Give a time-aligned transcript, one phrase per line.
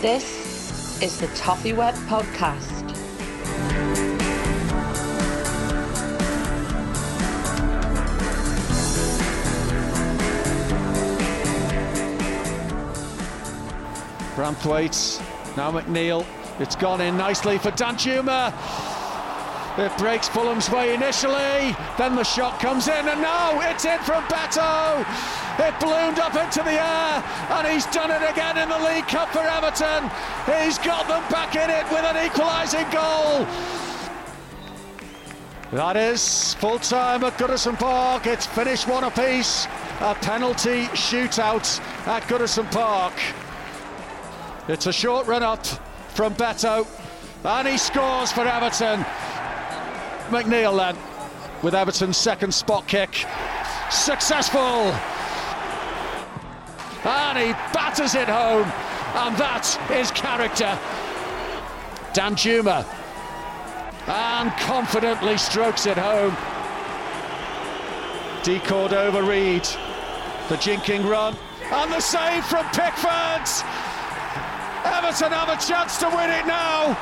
[0.00, 2.88] This is the Toffee Web Podcast.
[14.34, 15.20] Branthwaite,
[15.58, 16.24] now McNeil.
[16.60, 18.54] It's gone in nicely for Danjuma.
[19.78, 24.22] It breaks Fulham's way initially, then the shot comes in, and now it's in from
[24.24, 25.39] Beto.
[25.62, 29.28] It ballooned up into the air, and he's done it again in the League Cup
[29.28, 30.10] for Everton.
[30.46, 33.46] He's got them back in it with an equalising goal.
[35.70, 38.26] That is full time at Goodison Park.
[38.26, 39.66] It's finished one apiece.
[40.00, 43.12] A penalty shootout at Goodison Park.
[44.66, 45.66] It's a short run up
[46.14, 46.86] from Beto,
[47.44, 49.04] and he scores for Everton.
[50.30, 50.96] McNeil then
[51.62, 53.26] with Everton's second spot kick.
[53.90, 54.94] Successful!
[57.04, 58.70] And he batters it home,
[59.16, 60.78] and that is his character.
[62.12, 62.84] Danjuma
[64.06, 66.36] and confidently strokes it home.
[68.42, 69.64] De Cordova-Reid,
[70.48, 71.36] the jinking run,
[71.72, 73.46] and the save from Pickford.
[74.84, 76.96] Everton have a chance to win it now.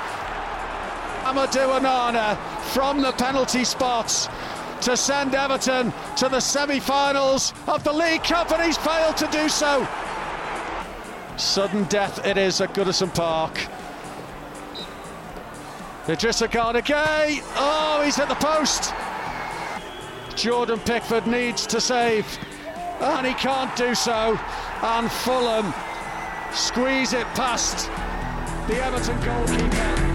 [1.24, 2.36] Amadou Onana
[2.72, 4.10] from the penalty spot
[4.82, 9.48] to send Everton to the semi-finals of the League Cup, and he's failed to do
[9.48, 9.86] so.
[11.36, 13.54] Sudden death it is at Goodison Park.
[16.06, 17.42] Idrissa Gana Gueye.
[17.56, 18.94] Oh, he's hit the post.
[20.34, 22.26] Jordan Pickford needs to save,
[23.00, 24.38] and he can't do so.
[24.82, 25.74] And Fulham
[26.52, 27.90] squeeze it past
[28.68, 30.07] the Everton goalkeeper.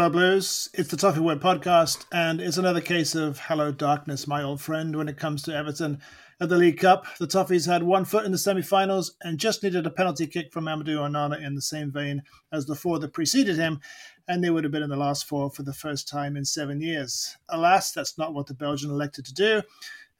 [0.00, 0.70] Hello, Blues.
[0.72, 4.96] It's the Toffee Web podcast, and it's another case of hello, darkness, my old friend,
[4.96, 6.00] when it comes to Everton
[6.40, 7.04] at the League Cup.
[7.18, 10.54] The Toffees had one foot in the semi finals and just needed a penalty kick
[10.54, 13.78] from Amadou Onana in the same vein as the four that preceded him,
[14.26, 16.80] and they would have been in the last four for the first time in seven
[16.80, 17.36] years.
[17.50, 19.60] Alas, that's not what the Belgian elected to do,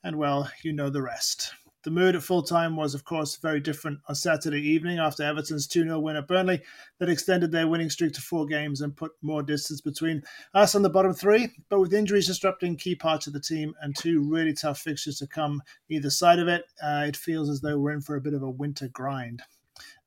[0.04, 1.54] and well, you know the rest.
[1.82, 5.66] The mood at full time was, of course, very different on Saturday evening after Everton's
[5.66, 6.62] 2 0 win at Burnley
[6.98, 10.22] that extended their winning streak to four games and put more distance between
[10.52, 11.48] us and the bottom three.
[11.70, 15.26] But with injuries disrupting key parts of the team and two really tough fixtures to
[15.26, 18.34] come either side of it, uh, it feels as though we're in for a bit
[18.34, 19.42] of a winter grind.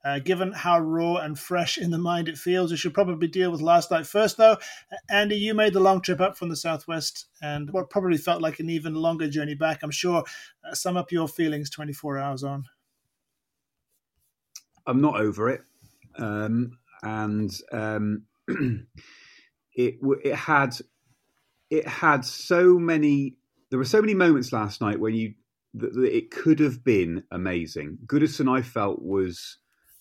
[0.05, 3.51] Uh, given how raw and fresh in the mind it feels, we should probably deal
[3.51, 4.57] with last night first, though.
[5.09, 8.59] Andy, you made the long trip up from the southwest and what probably felt like
[8.59, 9.81] an even longer journey back.
[9.81, 10.23] I'm sure.
[10.69, 12.65] Uh, sum up your feelings 24 hours on.
[14.85, 15.61] I'm not over it,
[16.17, 18.23] um, and um,
[19.75, 20.75] it it had
[21.69, 23.37] it had so many.
[23.69, 25.35] There were so many moments last night when you
[25.75, 27.99] that, that it could have been amazing.
[28.05, 29.57] Goodison, I felt was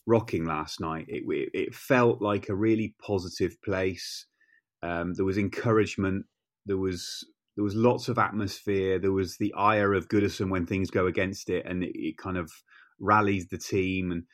[0.06, 1.06] rocking last night.
[1.08, 1.22] It,
[1.54, 4.26] it, felt like a really positive place.
[4.82, 6.26] Um, there was encouragement.
[6.66, 7.24] There was
[7.56, 8.98] there was lots of atmosphere.
[8.98, 12.36] There was the ire of Goodison when things go against it, and it, it kind
[12.36, 12.50] of
[12.98, 14.10] rallies the team.
[14.10, 14.24] And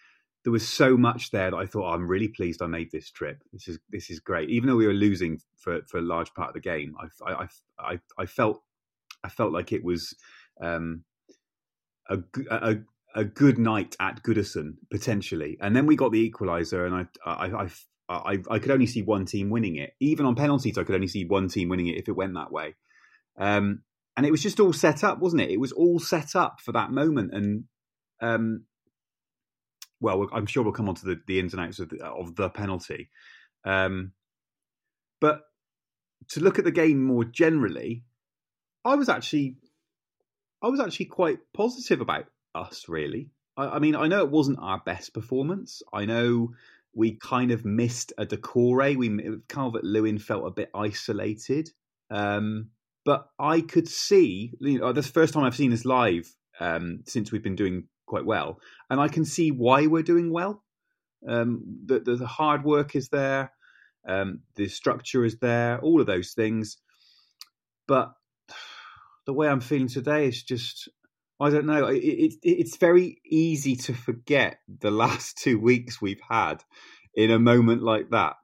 [0.45, 3.11] there was so much there that I thought, oh, I'm really pleased I made this
[3.11, 3.43] trip.
[3.53, 4.51] This is this is great.
[4.51, 7.49] Even though we were losing for, for a large part of the game, I I
[7.79, 8.63] I, I felt
[9.25, 10.15] I felt like it was
[10.63, 11.05] um,
[12.09, 12.19] a,
[12.51, 12.77] a
[13.19, 17.65] a good night at Goodison potentially, and then we got the equaliser, and I, I,
[17.65, 17.69] I,
[18.09, 19.95] I, I, could only see one team winning it.
[19.99, 22.53] Even on penalties, I could only see one team winning it if it went that
[22.53, 22.77] way.
[23.37, 23.83] Um,
[24.17, 25.51] and it was just all set up, wasn't it?
[25.51, 27.65] It was all set up for that moment, and
[28.21, 28.67] um,
[30.01, 32.37] well, I'm sure we'll come on to the, the ins and outs of the, of
[32.37, 33.11] the penalty.
[33.65, 34.13] Um,
[35.21, 35.41] but
[36.31, 38.05] to look at the game more generally,
[38.85, 39.57] I was actually,
[40.63, 43.31] I was actually quite positive about us, really.
[43.57, 45.83] I, I mean, I know it wasn't our best performance.
[45.93, 46.53] I know
[46.95, 48.97] we kind of missed a Doucouré.
[48.97, 51.71] We Calvert Lewin felt a bit isolated.
[52.11, 52.71] Um,
[53.05, 56.31] but I could see, you know, this first time I've seen this live
[56.61, 58.61] um, since we've been doing quite well,
[58.91, 60.63] and I can see why we're doing well.
[61.27, 63.53] Um, the, the, the hard work is there,
[64.07, 66.79] um, the structure is there, all of those things.
[67.87, 68.13] But
[69.27, 70.89] the way I'm feeling today is just
[71.41, 71.87] I don't know.
[71.87, 76.63] It, it, it's very easy to forget the last two weeks we've had
[77.15, 78.35] in a moment like that.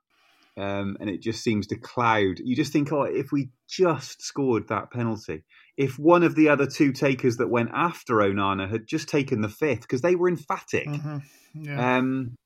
[0.56, 2.38] Um, and it just seems to cloud.
[2.38, 5.42] You just think, oh, if we just scored that penalty,
[5.76, 9.48] if one of the other two takers that went after Onana had just taken the
[9.48, 10.86] fifth, because they were emphatic.
[10.86, 11.18] Mm-hmm.
[11.54, 11.96] Yeah.
[11.96, 12.36] Um,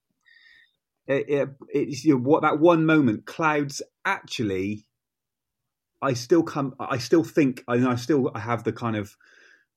[1.06, 4.84] it, it, it's you know, what that one moment clouds actually.
[6.00, 6.74] I still come.
[6.78, 7.64] I still think.
[7.66, 9.16] I, I still have the kind of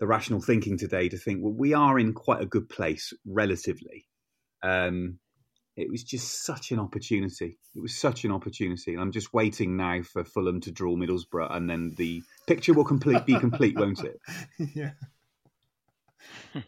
[0.01, 4.07] the rational thinking today to think, well, we are in quite a good place relatively.
[4.63, 5.19] Um,
[5.77, 7.59] it was just such an opportunity.
[7.75, 8.93] It was such an opportunity.
[8.93, 12.83] And I'm just waiting now for Fulham to draw Middlesbrough, and then the picture will
[12.83, 14.19] complete be complete, won't it?
[14.75, 14.91] yeah.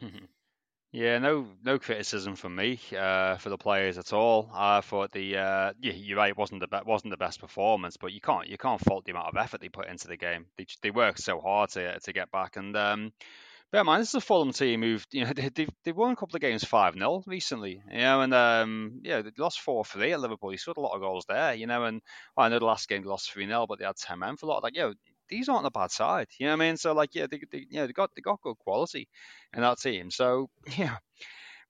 [0.95, 4.51] Yeah, no, no criticism from me uh, for the players at all.
[4.53, 7.97] I thought the uh, yeah, you're right, it wasn't the be- wasn't the best performance,
[7.97, 10.45] but you can't you can't fault the amount of effort they put into the game.
[10.55, 13.11] They they worked so hard to to get back, and um,
[13.71, 16.15] but yeah, man, this is a Fulham team who've you know they, they've won a
[16.17, 20.13] couple of games five 0 recently, you know, and um, yeah, they lost four three
[20.13, 20.51] at Liverpool.
[20.51, 22.01] They scored a lot of goals there, you know, and
[22.37, 24.37] well, I know the last game they lost three 0 but they had ten men
[24.37, 24.63] for a lot.
[24.63, 24.93] Like, you know,
[25.33, 26.77] these aren't a bad side, you know what I mean?
[26.77, 29.07] So like, yeah, they, they you know they got they got good quality
[29.55, 30.11] in that team.
[30.11, 30.97] So yeah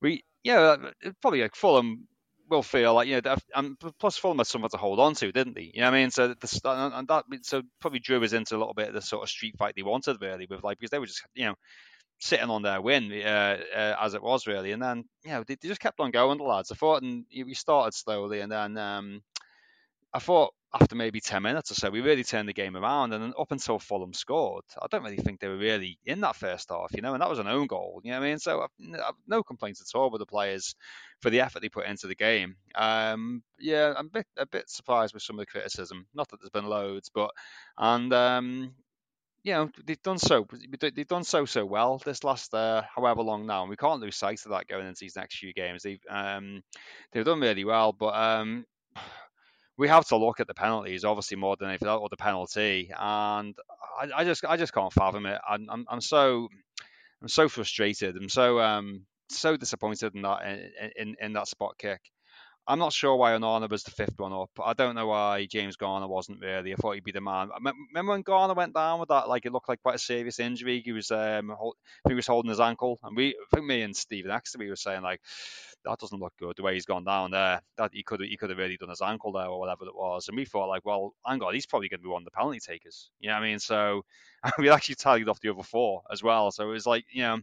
[0.01, 0.75] we yeah
[1.21, 2.07] probably like Fulham
[2.49, 5.55] will feel like you know and plus Fulham had something to hold on to, didn't
[5.55, 5.71] they?
[5.73, 6.11] You know what I mean?
[6.11, 9.23] So the, and that so probably drew us into a little bit of the sort
[9.23, 11.55] of street fight they wanted really with like because they were just you know
[12.19, 15.55] sitting on their win uh, uh, as it was really, and then you know they,
[15.61, 16.71] they, just kept on going the lads.
[16.71, 19.21] I thought and we started slowly and then um,
[20.13, 23.13] I thought after maybe 10 minutes or so, we really turned the game around.
[23.13, 26.69] And up until Fulham scored, I don't really think they were really in that first
[26.71, 28.39] half, you know, and that was an own goal, you know what I mean?
[28.39, 30.75] So I've, I've no complaints at all with the players
[31.21, 32.55] for the effort they put into the game.
[32.73, 36.07] Um, yeah, I'm a bit, a bit surprised with some of the criticism.
[36.13, 37.29] Not that there's been loads, but,
[37.77, 38.73] and, um,
[39.43, 40.47] you know they've done so
[40.79, 44.15] they've done so so well this last uh, however long now and we can't lose
[44.15, 46.61] sight of that going into these next few games they've um,
[47.11, 48.65] they've done really well but um,
[49.77, 53.55] we have to look at the penalties, obviously more than anything or the penalty, and
[53.99, 55.39] I, I, just I just can't fathom it.
[55.47, 56.47] I'm, I'm, I'm so
[57.21, 58.15] I'm so frustrated.
[58.15, 62.01] I'm so um so disappointed in that in, in, in that spot kick.
[62.65, 64.49] I'm not sure why Onana was the fifth one up.
[64.63, 66.71] I don't know why James Garner wasn't really.
[66.71, 67.49] I thought he'd be the man.
[67.89, 69.27] Remember when Garner went down with that?
[69.27, 70.81] Like it looked like quite a serious injury.
[70.83, 71.53] He was um,
[72.07, 74.77] he was holding his ankle, and we, I think me and Stephen Exter, we were
[74.77, 75.19] saying like
[75.85, 76.55] that doesn't look good.
[76.55, 79.01] The way he's gone down there, that he could he could have really done his
[79.01, 80.27] ankle there or whatever it was.
[80.27, 82.31] And we thought like, well, hang on, he's probably going to be one of the
[82.31, 83.09] penalty takers.
[83.19, 83.59] You know what I mean?
[83.59, 84.03] So
[84.57, 86.51] we actually tallied off the other four as well.
[86.51, 87.39] So it was like, you know,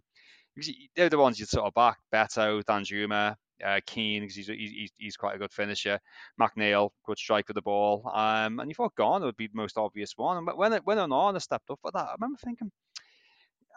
[0.97, 1.99] they're the ones you sort of back.
[2.13, 5.99] Beto, Danjuma, uh, Keane because he's, he's, he's quite a good finisher.
[6.41, 8.11] McNeil, good strike with the ball.
[8.13, 10.39] Um, and you thought Garner would be the most obvious one.
[10.39, 12.71] And when it, when Onana stepped up for that, I remember thinking,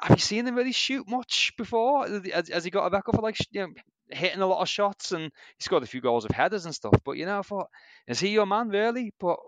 [0.01, 2.08] have you seen him really shoot much before?
[2.08, 3.74] Has, has he got a record for like you know
[4.10, 6.95] hitting a lot of shots and he scored a few goals with headers and stuff.
[7.05, 7.67] But you know, I thought,
[8.07, 9.13] is he your man really?
[9.19, 9.39] But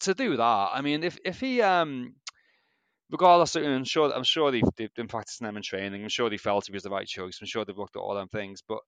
[0.00, 2.14] to do that, I mean, if if he um
[3.10, 6.02] regardless, I'm sure I'm sure they've, they've been practicing them in training.
[6.02, 7.38] I'm sure they felt he was the right choice.
[7.40, 8.62] I'm sure they've looked at all them things.
[8.66, 8.78] But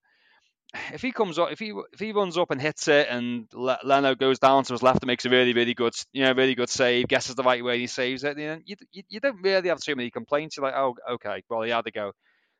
[0.93, 3.79] if he comes up, if he if he runs up and hits it, and Le-
[3.83, 6.55] Leno goes down to his left and makes a really really good, you know, really
[6.55, 9.19] good save, guesses the right way, and he saves it, you, know, you, you, you
[9.19, 10.57] don't really have too many complaints.
[10.57, 12.11] You're like, oh, okay, well, he had to go.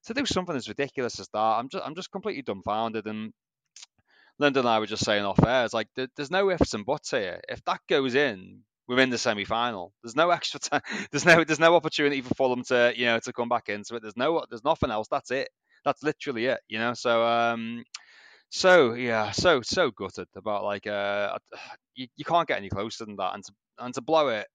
[0.06, 3.06] To do something as ridiculous as that, I'm just I'm just completely dumbfounded.
[3.06, 3.34] And
[4.40, 6.86] Lyndon and I were just saying off air, it's like there, there's no ifs and
[6.86, 7.42] buts here.
[7.50, 9.94] If that goes in, within the semi final.
[10.04, 10.82] There's no extra time.
[11.12, 14.02] There's no there's no opportunity for Fulham to you know to come back into it.
[14.02, 15.08] There's no there's nothing else.
[15.10, 15.50] That's it.
[15.86, 16.60] That's literally it.
[16.68, 16.94] You know.
[16.96, 17.86] So um,
[18.50, 21.38] so yeah, so so gutted about like uh,
[21.96, 24.48] you, you can't get any closer than that, and to and to blow it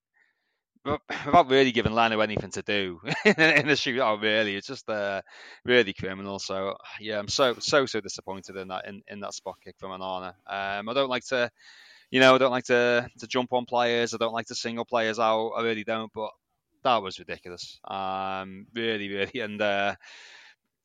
[0.85, 4.23] without really giving Leno anything to do in the shootout.
[4.23, 5.23] Really, it's just uh,
[5.65, 6.39] really criminal.
[6.39, 9.91] So yeah, I'm so so so disappointed in that in, in that spot kick from
[9.91, 10.35] Onana.
[10.47, 11.51] Um, I don't like to
[12.11, 14.15] you know, I don't like to to jump on players.
[14.15, 15.51] I don't like to single players out.
[15.51, 16.13] I really don't.
[16.13, 16.31] But
[16.85, 17.81] that was ridiculous.
[17.89, 19.97] Um, really, really, and uh,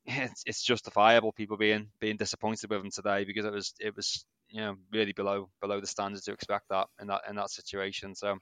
[0.05, 4.25] it's it's justifiable people being being disappointed with him today because it was it was
[4.49, 8.15] you know really below below the standards to expect that in that in that situation.
[8.15, 8.37] So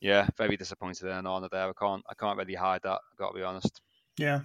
[0.00, 1.68] yeah, very disappointed in Onana there.
[1.68, 3.00] I can't I can't really hide that.
[3.00, 3.80] I got to be honest.
[4.18, 4.40] Yeah,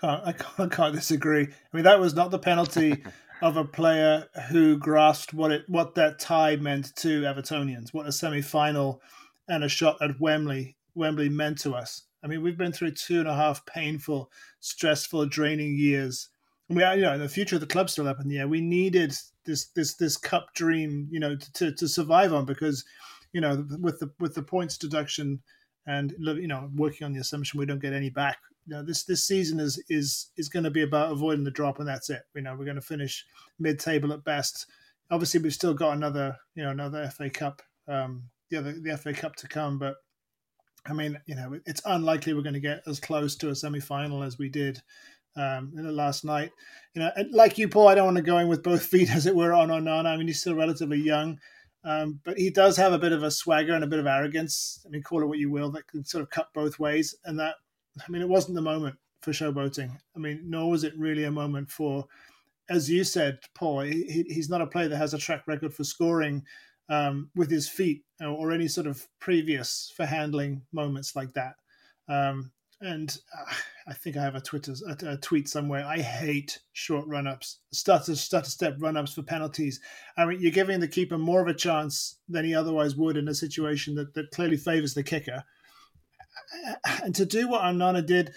[0.00, 1.44] can't I can't, I can't disagree.
[1.44, 3.02] I mean that was not the penalty
[3.42, 8.12] of a player who grasped what it what that tie meant to Evertonians, what a
[8.12, 9.00] semi final
[9.48, 12.02] and a shot at Wembley Wembley meant to us.
[12.22, 16.30] I mean, we've been through two and a half painful, stressful, draining years.
[16.68, 18.48] We, you know, the future of the club still up in the air.
[18.48, 22.84] We needed this this this cup dream, you know, to, to survive on because,
[23.32, 25.42] you know, with the with the points deduction
[25.86, 29.04] and you know working on the assumption we don't get any back you know, this
[29.04, 32.22] this season is is is going to be about avoiding the drop, and that's it.
[32.34, 33.24] You know, we're going to finish
[33.58, 34.66] mid-table at best.
[35.10, 39.12] Obviously, we've still got another, you know, another FA Cup, um, the other the FA
[39.12, 39.78] Cup to come.
[39.78, 39.96] But
[40.86, 44.22] I mean, you know, it's unlikely we're going to get as close to a semi-final
[44.22, 44.80] as we did
[45.36, 46.50] um, in the last night.
[46.94, 49.26] You know, like you, Paul, I don't want to go in with both feet, as
[49.26, 50.06] it were, on Onana.
[50.06, 51.38] I mean, he's still relatively young.
[51.84, 54.82] Um, but he does have a bit of a swagger and a bit of arrogance.
[54.86, 57.14] I mean, call it what you will, that can sort of cut both ways.
[57.24, 57.56] And that
[58.00, 59.96] I mean, it wasn't the moment for showboating.
[60.16, 62.06] I mean, nor was it really a moment for,
[62.68, 63.80] as you said, Paul.
[63.80, 66.44] He, he's not a player that has a track record for scoring
[66.88, 71.54] um, with his feet or, or, any sort of previous for handling moments like that.
[72.08, 72.52] Um,
[72.84, 73.52] and uh,
[73.88, 75.84] I think I have a Twitter a, a, tweet somewhere.
[75.84, 79.80] I hate short run ups, stutter stutter step run ups for penalties.
[80.16, 83.28] I mean, you're giving the keeper more of a chance than he otherwise would in
[83.28, 85.44] a situation that, that clearly favors the kicker
[87.02, 88.32] and to do what Onana did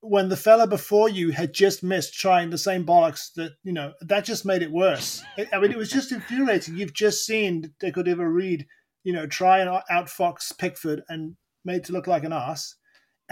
[0.00, 3.92] when the fella before you had just missed trying the same bollocks that you know
[4.00, 5.22] that just made it worse.
[5.52, 6.76] I mean, it was just infuriating.
[6.76, 8.66] You've just seen De Cordova-Reid,
[9.04, 12.74] you know, try and outfox Pickford and made to look like an ass,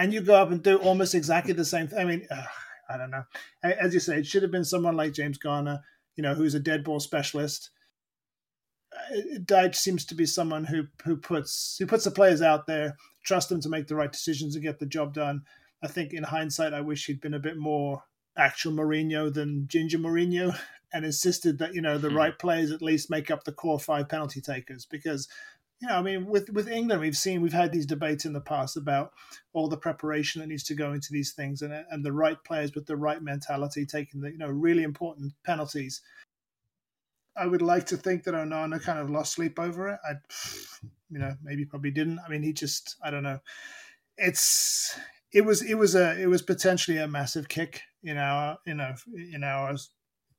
[0.00, 1.98] and you go up and do almost exactly the same thing.
[1.98, 2.46] I mean, uh,
[2.88, 3.24] I don't know.
[3.62, 5.80] As you say, it should have been someone like James Garner,
[6.16, 7.68] you know, who's a dead ball specialist.
[9.44, 13.50] Dyche seems to be someone who who puts who puts the players out there, trust
[13.50, 15.42] them to make the right decisions and get the job done.
[15.82, 18.02] I think in hindsight, I wish he'd been a bit more
[18.38, 20.58] actual Mourinho than Ginger Mourinho,
[20.94, 22.16] and insisted that you know the mm.
[22.16, 25.28] right players at least make up the core five penalty takers because.
[25.80, 28.40] You know, I mean, with with England, we've seen we've had these debates in the
[28.40, 29.12] past about
[29.54, 32.74] all the preparation that needs to go into these things, and and the right players
[32.74, 36.02] with the right mentality taking the you know really important penalties
[37.36, 40.00] I would like to think that Onana kind of lost sleep over it.
[40.04, 40.14] I,
[41.10, 42.20] you know, maybe probably didn't.
[42.24, 43.40] I mean, he just, I don't know.
[44.18, 44.98] It's,
[45.32, 48.96] it was, it was a, it was potentially a massive kick in our, in our,
[49.32, 49.76] in our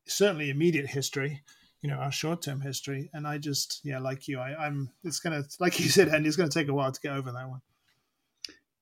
[0.08, 1.42] certainly immediate history,
[1.82, 3.10] you know, our short term history.
[3.14, 6.38] And I just, yeah, like you, I, I'm, it's gonna, like you said, Andy, it's
[6.38, 7.62] gonna take a while to get over that one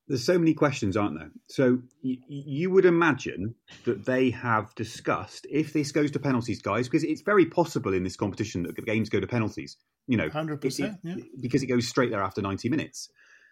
[0.10, 1.30] there's so many questions, aren't there?
[1.48, 3.54] So y- you would imagine
[3.86, 8.04] that they have discussed if this goes to penalties, guys, because it's very possible in
[8.04, 9.78] this competition that games go to penalties.
[10.08, 11.16] You know, hundred percent, yeah.
[11.40, 13.10] because it goes straight there after 90 minutes.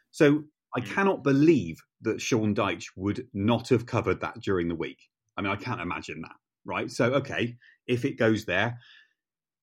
[0.09, 0.91] So I mm.
[0.91, 5.09] cannot believe that Sean Dyche would not have covered that during the week.
[5.37, 6.35] I mean, I can't imagine that,
[6.65, 6.89] right?
[6.89, 8.79] So okay, if it goes there,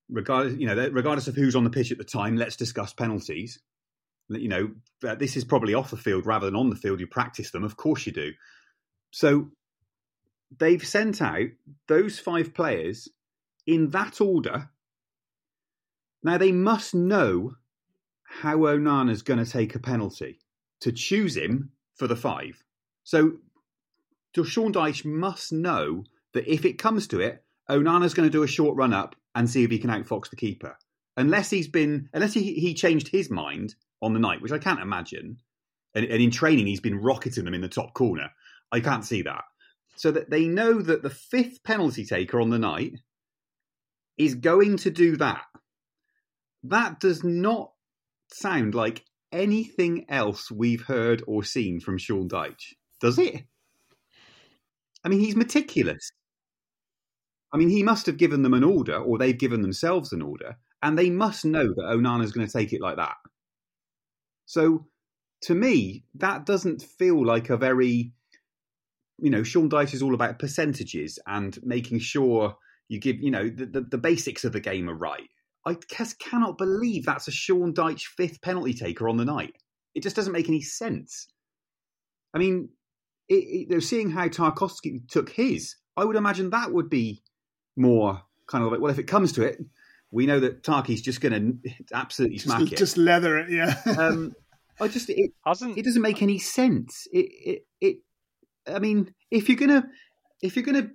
[0.09, 3.59] regardless, you know, regardless of who's on the pitch at the time, let's discuss penalties
[4.29, 4.71] you know,
[5.07, 6.99] uh, this is probably off the field rather than on the field.
[6.99, 8.33] You practice them, of course you do.
[9.11, 9.49] So
[10.57, 11.47] they've sent out
[11.87, 13.07] those five players
[13.67, 14.69] in that order.
[16.23, 17.55] Now they must know
[18.23, 20.39] how Onana's going to take a penalty
[20.81, 22.63] to choose him for the five.
[23.03, 23.33] So
[24.43, 28.47] Sean Dyche must know that if it comes to it, Onana's going to do a
[28.47, 30.77] short run up and see if he can outfox the keeper.
[31.17, 34.81] Unless he's been, unless he, he changed his mind on the night, which I can't
[34.81, 35.37] imagine.
[35.93, 38.29] And, and in training, he's been rocketing them in the top corner.
[38.71, 39.43] I can't see that.
[39.95, 42.99] So that they know that the fifth penalty taker on the night
[44.17, 45.43] is going to do that.
[46.63, 47.71] That does not
[48.33, 53.43] sound like anything else we've heard or seen from Sean Dyche, does it?
[55.03, 56.11] I mean, he's meticulous.
[57.55, 60.57] I mean, he must have given them an order, or they've given themselves an order,
[60.83, 63.15] and they must know that Onana's going to take it like that.
[64.45, 64.87] So,
[65.43, 68.11] to me, that doesn't feel like a very,
[69.19, 72.57] you know, Sean Dyche is all about percentages and making sure
[72.89, 75.29] you give, you know, the, the, the basics of the game are right.
[75.65, 79.55] I just cannot believe that's a Sean Dyche fifth penalty taker on the night.
[79.95, 81.27] It just doesn't make any sense.
[82.33, 82.67] I mean,
[83.29, 87.23] it, it, seeing how Tarkowski took his, I would imagine that would be
[87.75, 89.59] more kind of like, well, if it comes to it,
[90.11, 93.49] we know that Tarky's just going to absolutely smack just, it, just leather it.
[93.49, 93.75] Yeah.
[93.97, 94.33] um,
[94.79, 97.07] I just it, it doesn't make any sense.
[97.11, 97.97] It, it it
[98.67, 99.87] I mean, if you're gonna
[100.41, 100.91] if you're gonna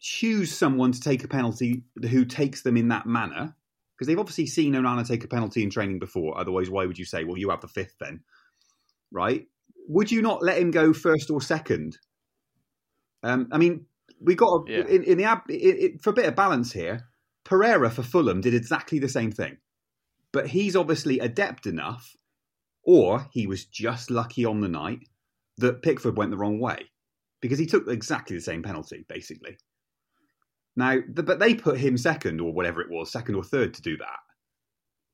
[0.00, 3.56] choose someone to take a penalty who takes them in that manner,
[3.96, 6.38] because they've obviously seen Onana take a penalty in training before.
[6.38, 8.20] Otherwise, why would you say, well, you have the fifth then?
[9.10, 9.46] Right?
[9.88, 11.98] Would you not let him go first or second?
[13.22, 13.86] Um, I mean,
[14.24, 14.86] we got a, yeah.
[14.86, 17.08] in, in, the ab, it, it, for a bit of balance here.
[17.44, 19.58] Pereira for Fulham did exactly the same thing,
[20.32, 22.16] but he's obviously adept enough,
[22.82, 25.00] or he was just lucky on the night
[25.58, 26.90] that Pickford went the wrong way
[27.42, 29.58] because he took exactly the same penalty, basically.
[30.74, 33.82] Now, the, but they put him second or whatever it was, second or third to
[33.82, 34.18] do that.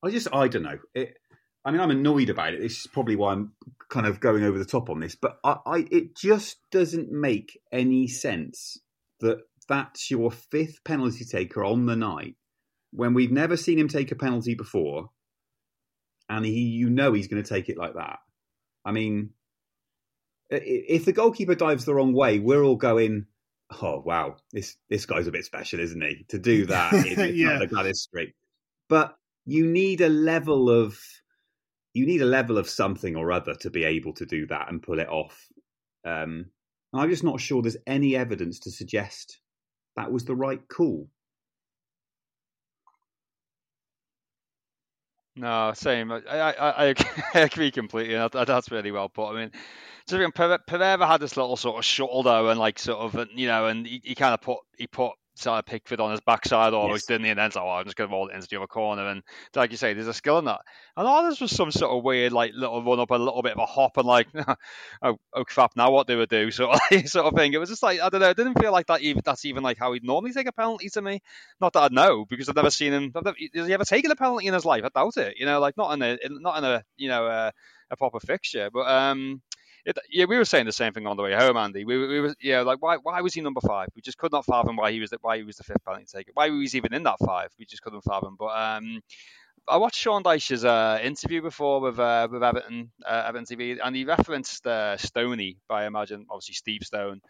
[0.03, 0.79] I just, I don't know.
[0.95, 1.15] It,
[1.65, 2.61] I mean, I'm annoyed about it.
[2.61, 3.53] This is probably why I'm
[3.91, 7.59] kind of going over the top on this, but I, I it just doesn't make
[7.71, 8.79] any sense
[9.21, 12.37] that that's your fifth penalty taker on the night
[12.93, 15.11] when we've never seen him take a penalty before,
[16.29, 18.19] and he, you know, he's going to take it like that.
[18.85, 19.31] I mean,
[20.51, 23.27] if the goalkeeper dives the wrong way, we're all going,
[23.83, 26.25] oh wow, this this guy's a bit special, isn't he?
[26.29, 27.59] To do that, it's yeah.
[27.59, 28.35] not the Gwladys Street.
[28.89, 30.99] But you need a level of
[31.93, 34.83] you need a level of something or other to be able to do that and
[34.83, 35.49] pull it off.
[36.05, 36.47] Um,
[36.93, 39.41] I'm just not sure there's any evidence to suggest
[39.97, 41.09] that was the right call.
[45.37, 46.11] No, same.
[46.13, 46.95] I I, I, I
[47.41, 48.15] agree completely.
[48.33, 49.31] That's really well put.
[49.31, 49.53] I mean,
[50.07, 50.35] just
[50.67, 54.01] Pereira had this little sort of shoulder and like sort of you know, and he,
[54.05, 57.07] he kind of put he put Sarah Pickford on his backside almost, yes.
[57.07, 57.31] didn't he?
[57.31, 59.07] And then so oh, I'm just going to roll it into the other corner.
[59.07, 59.23] And
[59.55, 60.61] like you say, there's a skill in that.
[60.97, 63.53] And all this was some sort of weird, like little run up, a little bit
[63.53, 64.29] of a hop, and like,
[65.03, 66.51] oh, oh crap, now what do we do?
[66.61, 67.53] Sort of, sort of thing.
[67.53, 68.31] It was just like I don't know.
[68.31, 69.01] It didn't feel like that.
[69.01, 71.23] Even that's even like how he'd normally take a penalty to me.
[71.61, 73.13] Not that I know because I've never seen him.
[73.15, 74.83] Never, has he ever taken a penalty in his life?
[74.85, 75.37] I doubt it.
[75.39, 77.53] You know, like not in a not in a you know a,
[77.91, 79.43] a proper fixture, but um
[79.85, 81.85] it, yeah, we were saying the same thing on the way home, Andy.
[81.85, 83.89] We, we were, yeah, like why, why was he number five?
[83.95, 86.07] We just could not fathom why he was the, why he was the fifth penalty
[86.07, 86.33] taker.
[86.35, 87.51] Why he was even in that five?
[87.59, 88.37] We just couldn't fathom.
[88.39, 89.01] But um,
[89.69, 93.95] I watched Sean Dyche's uh, interview before with uh, with Everton uh, Everton TV, and
[93.95, 97.21] he referenced uh, Stoney by I imagine obviously Steve Stone,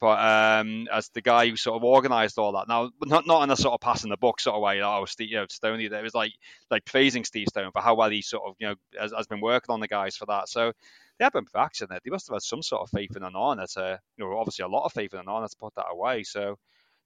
[0.00, 2.68] but um, as the guy who sort of organised all that.
[2.68, 4.82] Now, not not in a sort of passing the buck sort of way.
[4.82, 5.86] Oh, Steve, you know, Stoney.
[5.86, 6.32] It was like
[6.70, 9.40] like praising Steve Stone for how well he sort of you know has, has been
[9.40, 10.48] working on the guys for that.
[10.48, 10.72] So
[11.18, 12.02] they have been practicing it.
[12.04, 14.68] They must have had some sort of faith in Onana to, you know, obviously a
[14.68, 16.22] lot of faith in Onana to put that away.
[16.22, 16.56] So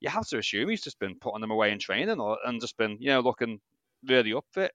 [0.01, 2.77] you have to assume he's just been putting them away in training or, and just
[2.77, 3.61] been, you know, looking
[4.07, 4.73] really up fit.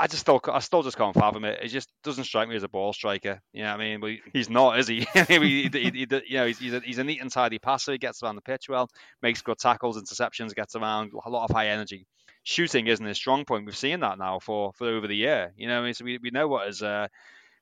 [0.00, 1.58] I just still, I still just can't fathom it.
[1.60, 3.40] It just doesn't strike me as a ball striker.
[3.52, 4.20] You know what I mean?
[4.32, 5.06] He's not, is he?
[5.12, 7.92] he, he, he you know, he's, he's a, he's a neat and tidy passer.
[7.92, 8.88] He gets around the pitch well,
[9.22, 12.06] makes good tackles, interceptions, gets around, a lot of high energy.
[12.44, 13.66] Shooting isn't his strong point.
[13.66, 15.52] We've seen that now for, for over the year.
[15.56, 17.08] You know, I mean, so we, we know what his uh,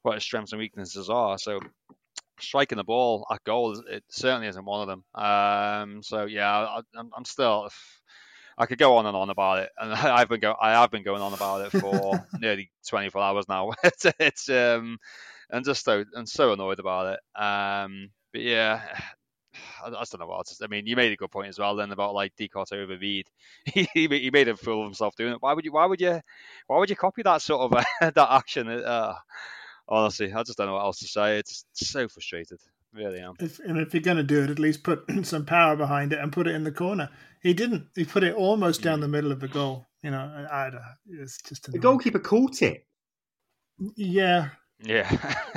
[0.02, 1.38] what his strengths and weaknesses are.
[1.38, 1.60] So
[2.38, 5.04] striking the ball at goal, it certainly isn't one of them.
[5.14, 7.70] Um, so yeah, I, am still.
[8.58, 11.02] I could go on and on about it, and I've been go I have been
[11.02, 13.72] going on about it for nearly 24 hours now.
[13.84, 14.98] it's, it's um,
[15.50, 17.40] and just so and so annoyed about it.
[17.40, 18.80] Um, but yeah,
[19.84, 20.60] I, I don't know what else.
[20.62, 23.26] I mean, you made a good point as well then about like De Cordova-Reid.
[23.66, 25.42] he, he made a fool of himself doing it.
[25.42, 25.72] Why would you?
[25.72, 26.20] Why would you?
[26.66, 28.68] Why would you copy that sort of uh, that action?
[28.68, 29.14] Uh,
[29.88, 31.38] honestly, I just don't know what else to say.
[31.38, 32.58] It's so frustrated.
[32.92, 33.34] Really am.
[33.40, 36.18] If, and if you're going to do it, at least put some power behind it
[36.18, 37.10] and put it in the corner.
[37.46, 37.86] He didn't.
[37.94, 39.86] He put it almost down the middle of the goal.
[40.02, 40.70] You know, I, I
[41.08, 41.80] it's just annoying.
[41.80, 42.84] the goalkeeper caught it.
[43.94, 44.48] Yeah.
[44.82, 45.08] Yeah.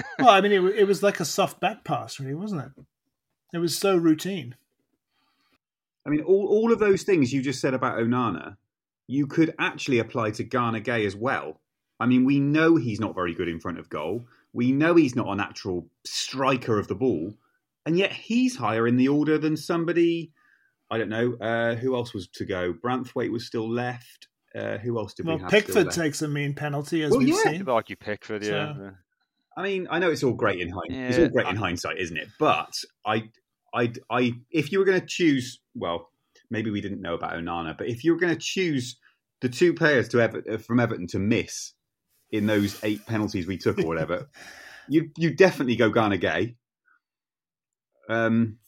[0.19, 2.85] well, I mean, it, it was like a soft back pass, really, wasn't it?
[3.55, 4.55] It was so routine.
[6.05, 8.57] I mean, all, all of those things you just said about Onana,
[9.07, 11.59] you could actually apply to Gana Gueye as well.
[11.99, 14.27] I mean, we know he's not very good in front of goal.
[14.53, 17.33] We know he's not a natural striker of the ball,
[17.83, 20.33] and yet he's higher in the order than somebody.
[20.91, 22.73] I don't know uh, who else was to go.
[22.73, 24.27] Branthwaite was still left.
[24.55, 25.51] Uh, who else did well, we have?
[25.51, 27.51] Well, Pickford takes a mean penalty as well, we've yeah.
[27.51, 27.65] seen.
[27.65, 28.73] Like you Pickford, yeah.
[28.73, 28.91] So-
[29.57, 31.09] I mean, I know it's all great in hindsight.
[31.09, 32.29] It's all great in hindsight, isn't it?
[32.39, 32.73] But
[33.05, 33.29] I,
[33.73, 36.11] I, I, if you were going to choose, well,
[36.49, 38.97] maybe we didn't know about Onana, but if you were going to choose
[39.41, 41.73] the two players to Ever- uh, from Everton to miss
[42.31, 44.29] in those eight penalties we took or whatever,
[44.87, 46.55] you you definitely go Gana Gueye.
[48.09, 48.59] Um,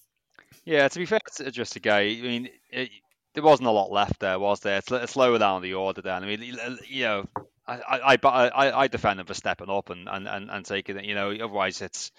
[0.65, 2.89] Yeah, to be fair to just a guy, I mean, it,
[3.33, 4.77] there wasn't a lot left there, was there?
[4.77, 6.23] It's, it's lower down the order then.
[6.23, 6.41] I mean,
[6.87, 7.25] you know,
[7.67, 11.05] I I, I, I- defend him for stepping up and, and, and, and taking it.
[11.05, 12.11] You know, otherwise it's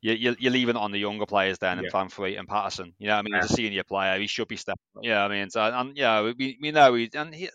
[0.00, 1.90] you, you- you're leaving it on the younger players then, and Yeah.
[1.92, 2.94] Van Fleet and Patterson.
[2.98, 4.18] You know, what I mean, he's a senior player.
[4.18, 4.80] He should be stepping.
[4.96, 5.04] up.
[5.04, 7.50] Yeah, I mean, so, and yeah, we, we know he and he.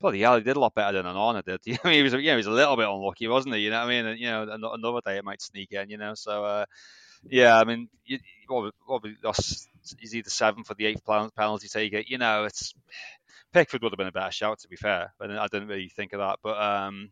[0.00, 1.60] Bloody hell, he did a lot better than Onana did.
[1.66, 3.62] You know, he was, yeah, he was a little bit unlucky, wasn't he?
[3.62, 4.06] You know what I mean?
[4.06, 4.42] And, you know,
[4.74, 5.90] another day it might sneak in.
[5.90, 6.64] You know, so uh,
[7.24, 8.18] yeah, I mean, you,
[8.50, 9.68] we- what we lost
[10.00, 12.02] is either seventh or the eighth penalty taker.
[12.06, 12.74] You know, it's
[13.52, 16.12] Pickford would have been a better shout to be fair, but I didn't really think
[16.12, 16.38] of that.
[16.42, 17.10] But um,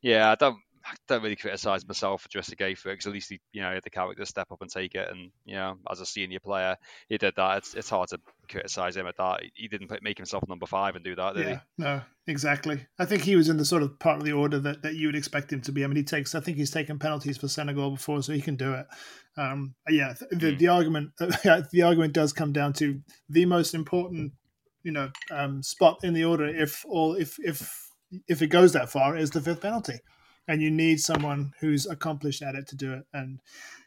[0.00, 0.58] yeah, I don't.
[0.84, 3.62] I don't really criticise myself for Jessica Gay for it because at least he, you
[3.62, 6.40] know, had the character step up and take it, and you know, as a senior
[6.40, 6.76] player,
[7.08, 7.58] he did that.
[7.58, 8.18] It's it's hard to
[8.50, 9.42] criticise him at that.
[9.54, 12.86] He didn't put, make himself number five and do that, did Yeah, no, exactly.
[12.98, 15.08] I think he was in the sort of part of the order that, that you
[15.08, 15.84] would expect him to be.
[15.84, 16.34] I mean, he takes.
[16.34, 18.86] I think he's taken penalties for Senegal before, so he can do it.
[19.36, 20.58] Um, yeah, the, Mm.
[20.58, 24.32] the argument, the argument does come down to the most important,
[24.82, 26.46] you know, um, spot in the order.
[26.46, 27.88] If all, if if
[28.28, 30.00] if it goes that far, is the fifth penalty,
[30.48, 33.06] and you need someone who's accomplished at it to do it.
[33.12, 33.40] And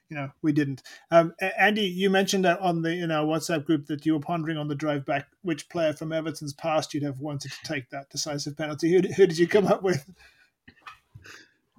[0.10, 0.84] you know, we didn't.
[1.10, 4.58] Um, Andy, you mentioned that on the in our WhatsApp group that you were pondering
[4.58, 8.10] on the drive back which player from Everton's past you'd have wanted to take that
[8.10, 8.92] decisive penalty.
[8.92, 10.08] Who, who did you come up with?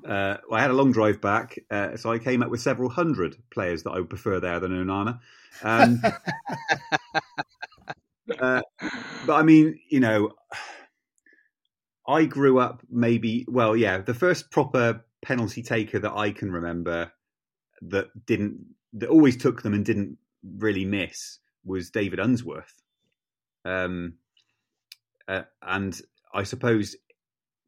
[0.07, 3.37] uh, I had a long drive back, uh, so I came up with several hundred
[3.51, 5.21] players that I would prefer there than Onana.
[5.62, 6.03] Um,
[8.41, 8.62] uh,
[9.27, 10.33] but I mean, you know,
[12.09, 17.12] I grew up maybe, well, yeah, the first proper penalty taker that I can remember
[17.83, 20.19] that didn't, that always took them and didn't
[20.59, 22.73] really miss was David Unsworth.
[23.64, 24.14] Um,
[25.27, 26.01] uh, and
[26.33, 26.97] I suppose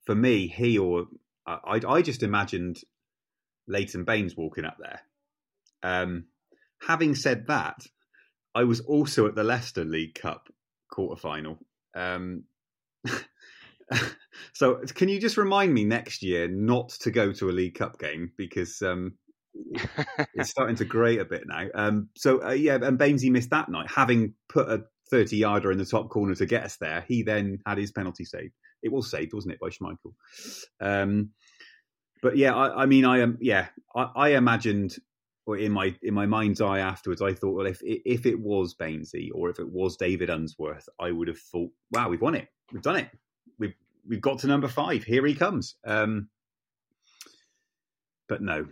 [0.07, 1.07] for me, he or
[1.46, 2.79] I, I just imagined
[3.66, 5.01] Leighton Baines walking up there.
[5.83, 6.27] Um,
[6.81, 7.87] having said that,
[8.55, 10.48] I was also at the Leicester League Cup
[10.90, 11.59] quarter final.
[11.94, 12.44] Um,
[14.53, 17.98] so, can you just remind me next year not to go to a League Cup
[17.98, 19.14] game because um,
[20.35, 21.66] it's starting to grate a bit now.
[21.74, 25.79] Um, so, uh, yeah, and Bainesy missed that night, having put a 30 yarder in
[25.79, 27.05] the top corner to get us there.
[27.07, 28.53] He then had his penalty saved.
[28.83, 30.14] It was saved, wasn't it, by Schmeichel?
[30.81, 31.31] Um,
[32.22, 33.38] but yeah, I, I mean, I am.
[33.40, 34.96] yeah, I, I imagined,
[35.46, 38.74] or in my in my mind's eye afterwards, I thought, well, if if it was
[38.74, 42.48] Bainesy or if it was David Unsworth, I would have thought, wow, we've won it,
[42.72, 43.11] we've done it,
[44.09, 45.05] we've got to number five.
[45.05, 45.77] Here he comes.
[45.85, 46.29] Um,
[48.29, 48.66] but no,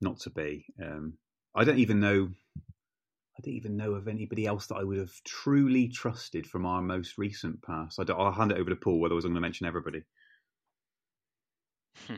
[0.00, 0.64] not to be.
[0.82, 1.14] Um,
[1.54, 2.30] I don't even know.
[2.58, 6.82] I don't even know of anybody else that I would have truly trusted from our
[6.82, 7.98] most recent past.
[7.98, 10.02] I will hand it over to Paul, otherwise I'm going to mention everybody.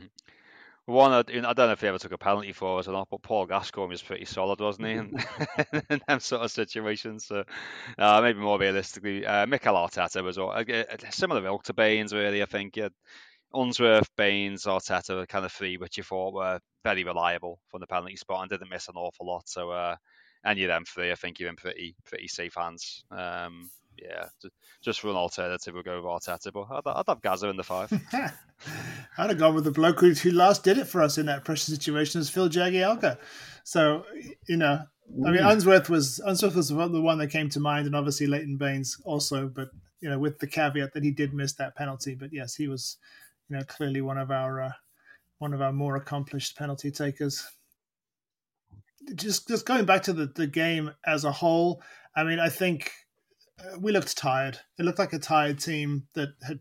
[0.87, 3.09] One, I, I don't know if he ever took a penalty for us or not,
[3.09, 4.93] but Paul Gascoigne was pretty solid, wasn't he?
[4.95, 5.13] In,
[5.91, 7.27] in them sort of situations.
[7.27, 7.45] So
[7.99, 12.13] uh, maybe more realistically, uh, Mikel Arteta was all- a, a similar ilk to Baines,
[12.13, 12.43] really.
[12.43, 12.89] I think yeah,
[13.55, 17.87] Unsworth, Baines, Arteta were kind of three which you thought were very reliable from the
[17.87, 19.49] penalty spot and didn't miss an awful lot.
[19.49, 19.97] So uh,
[20.45, 23.05] any of them three, I think you're in pretty pretty safe hands.
[23.11, 24.27] Um, yeah,
[24.81, 27.63] just for an alternative, we'll go with Arteta, but I'd, I'd have Gaza in the
[27.63, 27.93] five.
[29.19, 31.45] I'd have gone with the bloke who, who last did it for us in that
[31.45, 33.19] pressure situation as Phil Jagielka.
[33.65, 34.05] So,
[34.49, 34.83] you know,
[35.27, 38.57] I mean, Unsworth was Unsworth was the one that came to mind, and obviously Leighton
[38.57, 39.69] Baines also, but
[40.01, 42.15] you know, with the caveat that he did miss that penalty.
[42.15, 42.97] But yes, he was,
[43.49, 44.73] you know, clearly one of our uh,
[45.39, 47.47] one of our more accomplished penalty takers.
[49.15, 51.83] Just just going back to the, the game as a whole,
[52.15, 52.93] I mean, I think
[53.59, 54.59] uh, we looked tired.
[54.79, 56.61] It looked like a tired team that had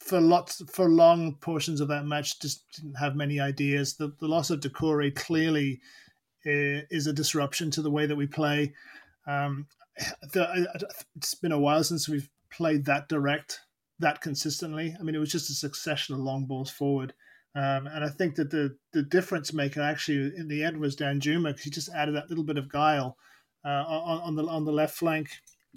[0.00, 3.96] for lots for long portions of that match just didn't have many ideas.
[3.96, 5.80] The the loss of Doucouré clearly
[6.46, 8.74] uh, is a disruption to the way that we play.
[9.26, 9.66] Um,
[11.16, 13.60] it's been a while since we've played that direct,
[13.98, 14.96] that consistently.
[14.98, 17.14] I mean, it was just a succession of long balls forward.
[17.54, 21.48] Um, and I think that the the difference maker actually in the end was Danjuma
[21.48, 23.16] because he just added that little bit of guile
[23.64, 25.28] uh, on, on the on the left flank.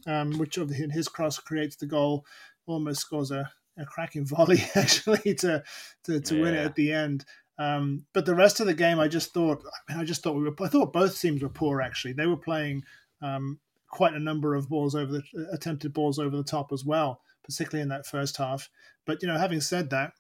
[0.08, 2.26] um, which of his cross creates the goal,
[2.66, 5.64] almost scores a, a cracking volley actually to
[6.04, 6.42] to, to yeah.
[6.42, 7.26] win it at the end.
[7.58, 10.36] Um, but the rest of the game, I just thought, I, mean, I just thought
[10.36, 10.56] we were.
[10.62, 11.82] I thought both teams were poor.
[11.82, 12.84] Actually, they were playing
[13.22, 17.22] um, quite a number of balls over the attempted balls over the top as well,
[17.44, 18.70] particularly in that first half.
[19.06, 20.14] But you know, having said that,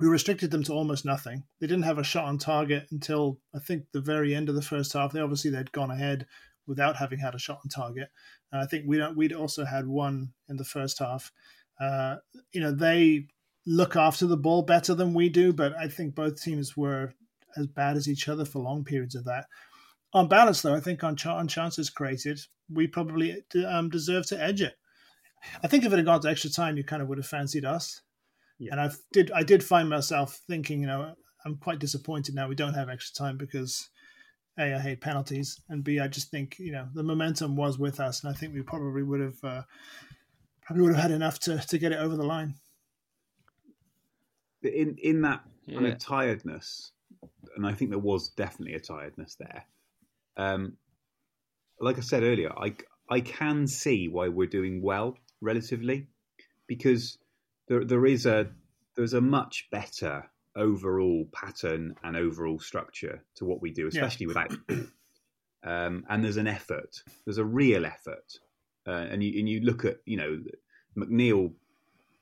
[0.00, 1.44] we restricted them to almost nothing.
[1.60, 4.62] They didn't have a shot on target until I think the very end of the
[4.62, 5.12] first half.
[5.12, 6.26] They obviously they'd gone ahead
[6.66, 8.08] without having had a shot on target.
[8.52, 11.32] And I think we we'd also had one in the first half.
[11.80, 12.16] Uh,
[12.52, 13.26] you know, they
[13.66, 17.12] look after the ball better than we do, but I think both teams were
[17.56, 19.46] as bad as each other for long periods of that.
[20.12, 22.40] On balance, though, I think on, ch- on chances created,
[22.72, 24.74] we probably um, deserve to edge it.
[25.62, 27.64] I think if it had gone to extra time, you kind of would have fancied
[27.64, 28.00] us.
[28.58, 28.72] Yeah.
[28.72, 32.54] And I did I did find myself thinking, you know, I'm quite disappointed now we
[32.54, 33.88] don't have extra time because
[34.58, 38.00] a I hate penalties and b I just think you know the momentum was with
[38.00, 39.62] us and I think we probably would have uh,
[40.62, 42.54] probably would have had enough to to get it over the line.
[44.62, 45.74] In in that yeah.
[45.74, 46.92] kind of tiredness,
[47.56, 49.64] and I think there was definitely a tiredness there.
[50.36, 50.76] Um,
[51.80, 52.74] like I said earlier, I
[53.08, 56.08] I can see why we're doing well relatively
[56.66, 57.18] because
[57.68, 58.48] there there is a
[58.96, 60.24] there's a much better
[60.56, 64.28] overall pattern and overall structure to what we do, especially yeah.
[64.28, 64.52] without.
[65.62, 67.02] um, and there's an effort.
[67.24, 68.38] There's a real effort,
[68.86, 70.40] uh, and you and you look at you know
[70.96, 71.52] McNeil,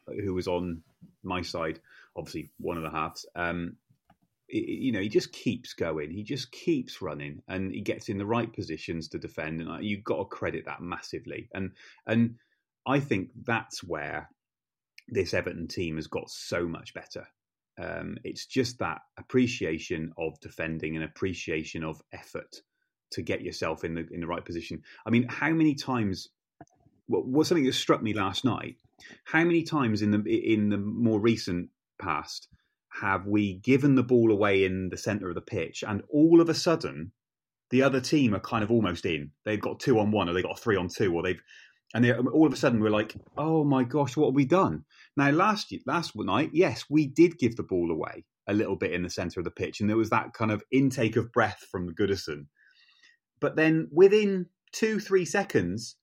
[0.07, 0.83] who was on
[1.23, 1.81] my side,
[2.15, 3.27] obviously one of the halves.
[3.35, 3.77] Um,
[4.49, 6.13] you know, he just keeps going.
[6.13, 9.61] He just keeps running, and he gets in the right positions to defend.
[9.61, 11.49] And you've got to credit that massively.
[11.53, 11.73] And
[12.07, 12.37] and
[12.87, 14.29] I think that's where
[15.09, 17.27] this Everton team has got so much better.
[17.79, 22.57] Um, it's just that appreciation of defending and appreciation of effort
[23.13, 24.83] to get yourself in the in the right position.
[25.07, 26.29] I mean, how many times?
[27.09, 28.77] What was something that struck me last night?
[29.25, 32.49] How many times in the in the more recent past
[33.01, 36.49] have we given the ball away in the centre of the pitch, and all of
[36.49, 37.13] a sudden,
[37.71, 39.33] the other team are kind of almost in.
[39.45, 41.43] They've got two on one, or they've got three on two, or they've
[41.95, 44.85] and they, all of a sudden we're like, oh my gosh, what have we done?
[45.17, 49.03] Now, last last night, yes, we did give the ball away a little bit in
[49.03, 51.95] the centre of the pitch, and there was that kind of intake of breath from
[51.95, 52.47] Goodison.
[53.41, 55.97] But then within two, three seconds,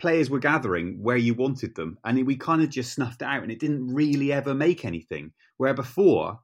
[0.00, 3.42] players were gathering where you wanted them, and we kind of just snuffed it out,
[3.42, 5.32] and it didn't really ever make anything.
[5.56, 6.40] Where before,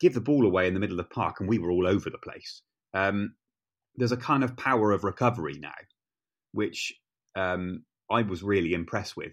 [0.00, 2.10] give the ball away in the middle of the park, and we were all over
[2.10, 2.62] the place.
[2.92, 3.34] Um,
[3.96, 5.74] there's a kind of power of recovery now,
[6.52, 6.94] which
[7.34, 9.32] um, I was really impressed with.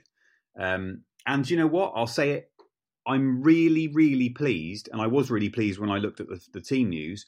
[0.60, 1.94] Um, and you know what?
[1.96, 2.52] I'll say it.
[3.08, 6.62] I'm really, really pleased, and I was really pleased when I looked at the, the
[6.62, 7.26] team news.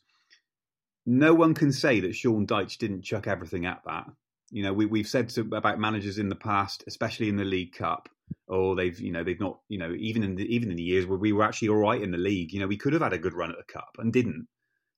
[1.05, 4.05] No one can say that Sean Dyche didn't chuck everything at that.
[4.51, 7.73] You know, we, we've said to, about managers in the past, especially in the League
[7.73, 8.07] Cup,
[8.47, 11.07] or they've, you know, they've not, you know, even in the, even in the years
[11.07, 13.13] where we were actually all right in the league, you know, we could have had
[13.13, 14.47] a good run at the cup and didn't.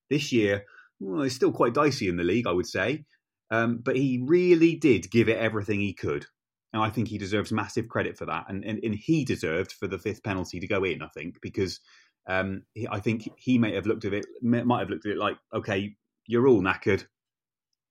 [0.10, 0.66] This year,
[1.00, 3.06] well, it's still quite dicey in the league, I would say.
[3.52, 6.26] Um, but he really did give it everything he could.
[6.74, 8.46] And I think he deserves massive credit for that.
[8.50, 11.80] And, and, and he deserved for the fifth penalty to go in, I think, because
[12.28, 15.18] um, he, I think he may have looked at it, might have looked at it
[15.18, 15.96] like, okay,
[16.28, 17.06] you're all knackered.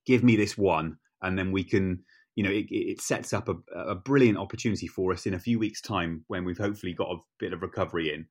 [0.07, 0.99] Give me this one.
[1.23, 5.13] And then we can, you know, it, it sets up a, a, brilliant opportunity for
[5.13, 8.27] us in a few weeks' time when we've hopefully got a bit of recovery in.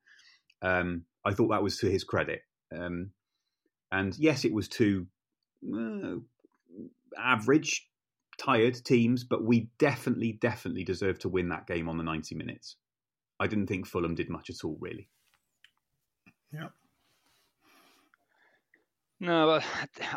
[0.62, 2.42] Um, I thought that was to his credit.
[2.72, 3.10] Um,
[3.90, 5.06] and yes, it was two
[5.66, 6.16] uh,
[7.18, 7.88] average
[8.38, 12.76] tired teams, but we definitely, definitely deserve to win that game on the 90 minutes.
[13.40, 15.08] I didn't think Fulham did much at all, really.
[16.52, 16.68] Yeah.
[19.20, 19.64] No, but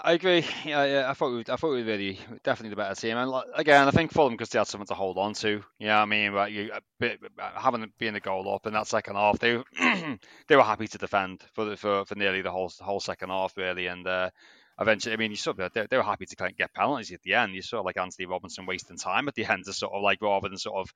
[0.04, 0.46] I agree.
[0.66, 3.16] Yeah, yeah, I thought we, I thought we were really definitely the better team.
[3.16, 5.64] And again, I think Fulham because they had something to hold on to.
[5.80, 7.20] Yeah, I mean, but you bit,
[7.56, 9.64] having been the goal up in that second half, they
[10.48, 13.56] they were happy to defend for the, for for nearly the whole whole second half,
[13.56, 13.88] really.
[13.88, 14.30] And uh,
[14.80, 17.12] eventually, I mean, you sort of they, they were happy to kind of get penalties
[17.12, 17.56] at the end.
[17.56, 20.50] You saw like Antonee Robinson wasting time at the end to sort of like rather
[20.50, 20.94] than sort of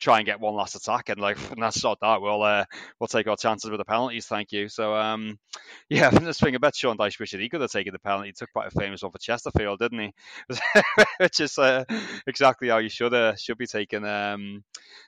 [0.00, 2.22] try and get one last attack and like that's sort that.
[2.22, 2.64] We'll uh,
[2.98, 4.26] we'll take our chances with the penalties.
[4.26, 4.68] Thank you.
[4.68, 5.38] So um
[5.90, 8.28] yeah I think this thing about Sean Dyche wish he could have taken the penalty.
[8.28, 10.14] He took quite a famous one for Chesterfield didn't he?
[11.20, 11.84] Which is uh,
[12.26, 14.64] exactly how you should uh, should be taking um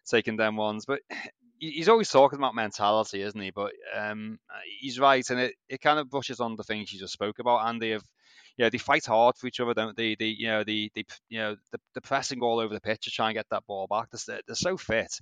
[0.06, 0.84] taking them ones.
[0.86, 1.00] But
[1.70, 3.50] he's always talking about mentality, isn't he?
[3.50, 4.38] But um,
[4.80, 7.66] he's right, and it, it kind of brushes on the things you just spoke about,
[7.66, 7.92] Andy.
[7.92, 8.02] Of
[8.56, 10.14] you know, they fight hard for each other, don't they?
[10.14, 13.10] They, you know, the, they, you know, the, the pressing all over the pitch to
[13.10, 14.08] try and get that ball back.
[14.10, 15.20] They're, they're so fit.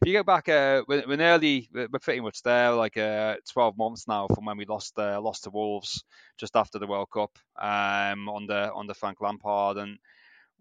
[0.00, 3.76] If you go back, uh, when, when early, we're pretty much there, like uh, 12
[3.76, 6.04] months now from when we lost uh, lost to Wolves
[6.38, 9.98] just after the World Cup um, on the Frank Lampard, and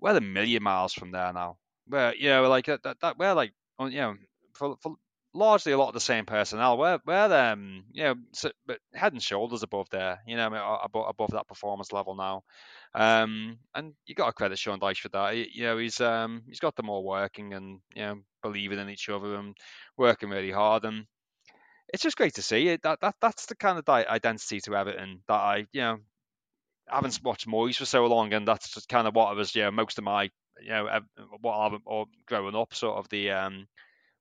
[0.02, 1.58] we're a million miles from there now.
[1.88, 4.15] where you know like that, that we're like you know
[4.54, 4.96] for, for
[5.34, 6.78] largely a lot of the same personnel.
[6.78, 10.20] We're we're um you know so, but head and shoulders above there.
[10.26, 10.48] You know
[10.84, 12.44] above above that performance level now.
[12.96, 15.34] Um, and you got to credit Sean Dyche for that.
[15.34, 18.89] He, you know he's um he's got them all working and you know believing in
[18.89, 19.56] each other and
[19.98, 21.06] working really hard and.
[21.92, 25.34] It's just great to see that that that's the kind of identity to Everton that
[25.34, 25.98] I you know
[26.92, 29.56] I haven't watched Moyes for so long, and that's just kind of what I was,
[29.56, 30.24] you know, most of my,
[30.62, 31.00] you know,
[31.42, 33.68] what I've or growing up, sort of the um,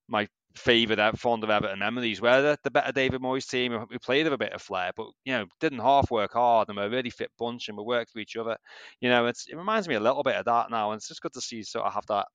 [0.09, 4.25] my favourite fond of Everton memories where the, the better David Moyes team we played
[4.25, 6.91] with a bit of flair, but you know didn't half work hard and we're a
[6.91, 8.57] really fit bunch and we worked for each other.
[9.01, 11.23] You know, it's it reminds me a little bit of that now, and it's just
[11.23, 12.27] good to see sort of have that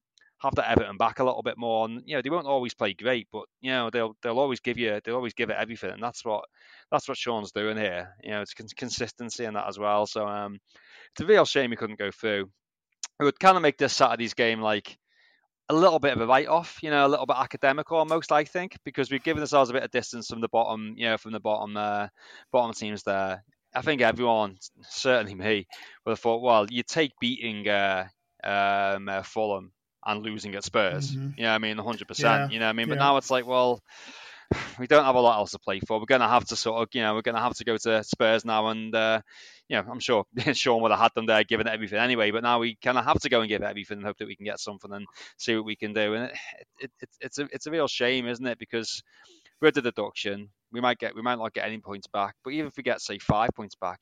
[0.43, 1.86] have that Everton back a little bit more.
[1.86, 4.78] And you know, they won't always play great, but you know, they'll they'll always give
[4.78, 6.43] you they'll always give it everything, and that's what
[6.91, 8.13] that's what Sean's doing here.
[8.23, 10.06] You know, it's consistency in that as well.
[10.06, 10.60] So um,
[11.12, 12.49] it's a real shame he couldn't go through.
[13.19, 14.97] It would kind of make this Saturday's game like
[15.69, 18.78] a little bit of a write-off, you know, a little bit academic almost, I think,
[18.84, 21.39] because we've given ourselves a bit of distance from the bottom, you know, from the
[21.39, 22.08] bottom uh,
[22.52, 23.43] bottom teams there.
[23.76, 25.67] I think everyone, certainly me,
[26.06, 28.08] would have thought, well, you take beating uh,
[28.43, 29.71] um, uh, Fulham
[30.06, 31.12] and losing at Spurs.
[31.12, 31.30] Mm-hmm.
[31.38, 31.78] You know I mean?
[31.78, 32.19] 100%.
[32.19, 32.49] Yeah.
[32.49, 32.88] You know I mean?
[32.88, 33.06] But yeah.
[33.06, 33.82] now it's like, well,
[34.79, 35.99] we don't have a lot else to play for.
[35.99, 37.77] We're going to have to sort of, you know, we're going to have to go
[37.77, 38.67] to Spurs now.
[38.67, 39.21] And, uh,
[39.69, 42.32] you know, I'm sure Sean would have had them there giving it everything anyway.
[42.32, 44.36] But now we kind of have to go and give everything and hope that we
[44.36, 45.06] can get something and
[45.38, 46.13] see what we can do.
[46.13, 46.38] And it,
[46.79, 48.60] it, it, it's, a, it's a real shame, isn't it?
[48.60, 49.01] Because
[49.62, 52.36] with the deduction, we might get we might not get any points back.
[52.43, 53.99] But even if we get, say, five points back,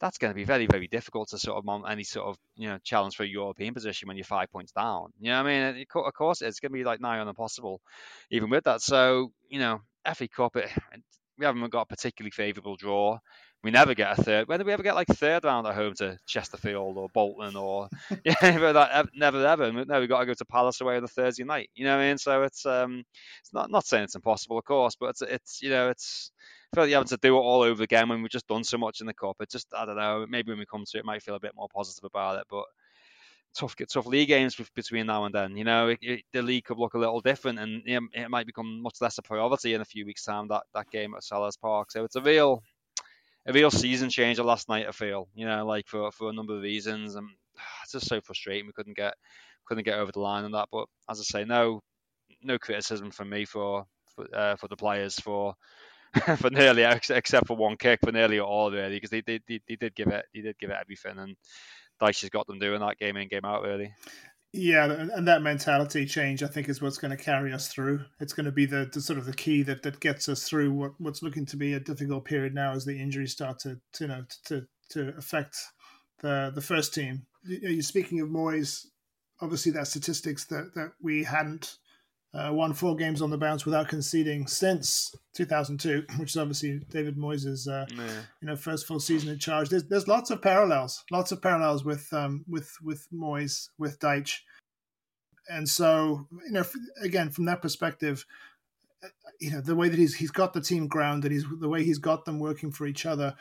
[0.00, 2.68] that's going to be very, very difficult to sort of mount any sort of you
[2.68, 5.12] know challenge for a European position when you're five points down.
[5.20, 7.80] You know, what I mean, of course, it's going to be like nigh on impossible,
[8.30, 8.80] even with that.
[8.80, 9.80] So you know,
[10.14, 10.70] FA Cup, it,
[11.38, 13.18] we haven't got a particularly favourable draw.
[13.62, 14.48] We never get a third.
[14.48, 17.88] When do we ever get like third round at home to Chesterfield or Bolton or
[18.24, 18.34] yeah,
[18.72, 19.70] that never ever.
[19.70, 21.68] No, we got to go to Palace away on a Thursday night.
[21.74, 22.18] You know what I mean?
[22.18, 23.04] So it's um,
[23.40, 26.30] it's not not saying it's impossible, of course, but it's it's you know it's
[26.72, 28.78] I feel like having to do it all over again when we've just done so
[28.78, 29.36] much in the cup.
[29.40, 30.24] It just I don't know.
[30.28, 32.46] Maybe when we come to it, it might feel a bit more positive about it,
[32.48, 32.64] but
[33.54, 35.56] tough tough league games between now and then.
[35.56, 38.46] You know, it, it, the league could look a little different, and it, it might
[38.46, 40.48] become much less a priority in a few weeks' time.
[40.48, 41.90] That that game at Selhurst Park.
[41.90, 42.62] So it's a real
[43.46, 44.86] a real season changer last night.
[44.88, 47.28] I feel you know, like for for a number of reasons, and
[47.82, 48.66] it's just so frustrating.
[48.66, 49.14] We couldn't get
[49.66, 50.68] couldn't get over the line on that.
[50.72, 51.82] But as I say, no
[52.42, 55.54] no criticism from me for for, uh, for the players for
[56.36, 59.76] for nearly except for one kick for nearly all really because they, they, they, they
[59.76, 61.36] did give it they did give it everything and
[62.00, 63.92] Dyche has got them doing that game in game out really.
[64.52, 68.00] Yeah, and that mentality change, I think, is what's going to carry us through.
[68.18, 70.72] It's going to be the, the, sort of the key that, that gets us through
[70.72, 74.04] what, what's looking to be a difficult period now as the injuries start to, to
[74.04, 75.56] you know to to affect
[76.20, 77.26] the the first team.
[77.44, 78.86] You're speaking of Moyes,
[79.40, 81.78] obviously that statistics that that we hadn't
[82.32, 87.16] uh, won four games on the bounce without conceding since 2002, which is obviously David
[87.16, 88.22] Moyes' uh, yeah.
[88.40, 89.68] you know first full season in charge.
[89.68, 94.40] There's there's lots of parallels, lots of parallels with um, with with Moyes with Dyche,
[95.48, 96.64] and so you know
[97.02, 98.24] again from that perspective,
[99.02, 99.08] uh,
[99.40, 101.98] you know the way that he's he's got the team grounded, he's the way he's
[101.98, 103.34] got them working for each other.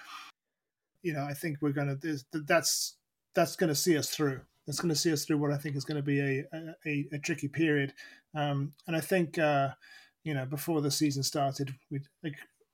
[1.04, 1.97] You know, I think we're gonna
[2.34, 2.97] that's
[3.36, 4.41] that's going to see us through.
[4.70, 6.46] That's going to see us through what I think is going to be a
[6.86, 7.92] a, a tricky period.
[8.36, 9.70] Um, and I think, uh,
[10.24, 12.02] you know, before the season started, we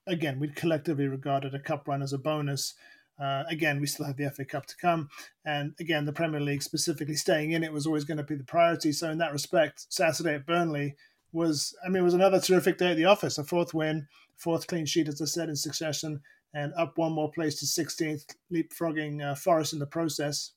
[0.06, 2.74] again we'd collectively regarded a cup run as a bonus.
[3.18, 5.08] Uh, again, we still have the FA Cup to come,
[5.46, 8.44] and again, the Premier League specifically staying in it was always going to be the
[8.44, 8.92] priority.
[8.92, 10.98] So, in that respect, Saturday at Burnley
[11.32, 13.38] was, I mean, it was another terrific day at the office.
[13.38, 16.20] A fourth win, fourth clean sheet, as I said, in succession,
[16.54, 20.52] and up one more place to 16th, leapfrogging uh, Forest in the process.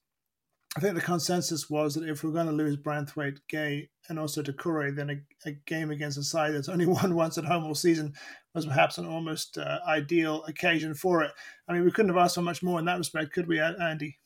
[0.76, 4.42] I think the consensus was that if we're going to lose Branthwaite, Gueye, and also
[4.42, 7.74] Doucouré, then a, a, game against a side that's only won once at home all
[7.74, 8.12] season
[8.54, 11.30] was perhaps an almost uh, ideal occasion for it.
[11.68, 14.18] I mean, we couldn't have asked for much more in that respect, could we, Andy?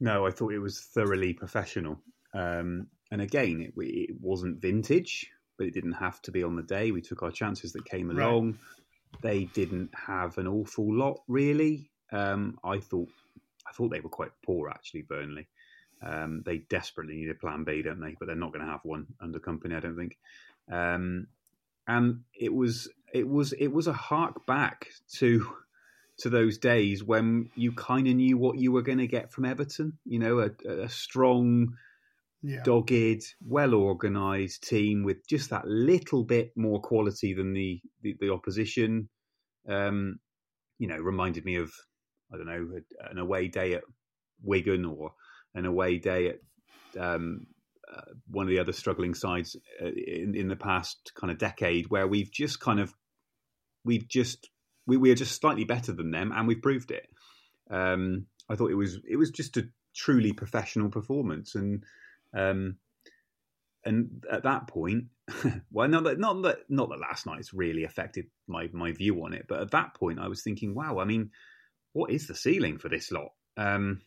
[0.00, 2.00] No, I thought it was thoroughly professional.
[2.32, 6.62] Um, and again, it, it, wasn't vintage, but it didn't have to be on the
[6.62, 6.92] day.
[6.92, 8.52] We took our chances that came along.
[8.52, 9.22] Right.
[9.22, 11.90] They didn't have an awful lot, really.
[12.12, 13.10] Um, I thought
[13.70, 15.02] I thought they were quite poor actually.
[15.02, 15.48] Burnley,
[16.02, 18.16] um, they desperately need a plan B, don't they?
[18.18, 20.18] But they're not going to have one under Kompany, I don't think.
[20.70, 21.28] Um,
[21.86, 25.46] and it was it was it was a hark back to
[26.18, 29.44] to those days when you kind of knew what you were going to get from
[29.44, 29.98] Everton.
[30.04, 31.76] You know, a, a strong,
[32.42, 32.62] yeah.
[32.62, 38.32] dogged, well organised team with just that little bit more quality than the the, the
[38.32, 39.08] opposition.
[39.68, 40.18] Um,
[40.78, 41.72] you know, reminded me of
[42.32, 43.82] I don't know, an away day at
[44.42, 45.12] Wigan or
[45.54, 47.46] an away day at um,
[47.92, 51.90] uh, one of the other struggling sides uh, in, in the past kind of decade,
[51.90, 52.94] where we've just kind of
[53.84, 54.48] we've just
[54.86, 57.08] we, we are just slightly better than them, and we've proved it.
[57.70, 61.84] Um, I thought it was it was just a truly professional performance, and
[62.36, 62.76] um,
[63.84, 65.04] and at that point,
[65.70, 69.32] well, not that not that not that last night's really affected my my view on
[69.32, 71.30] it, but at that point, I was thinking, wow, I mean,
[71.92, 73.30] what is the ceiling for this lot?
[73.56, 74.00] Um,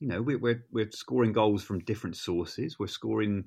[0.00, 2.78] you know, we're, we're, we're scoring goals from different sources.
[2.78, 3.46] We're scoring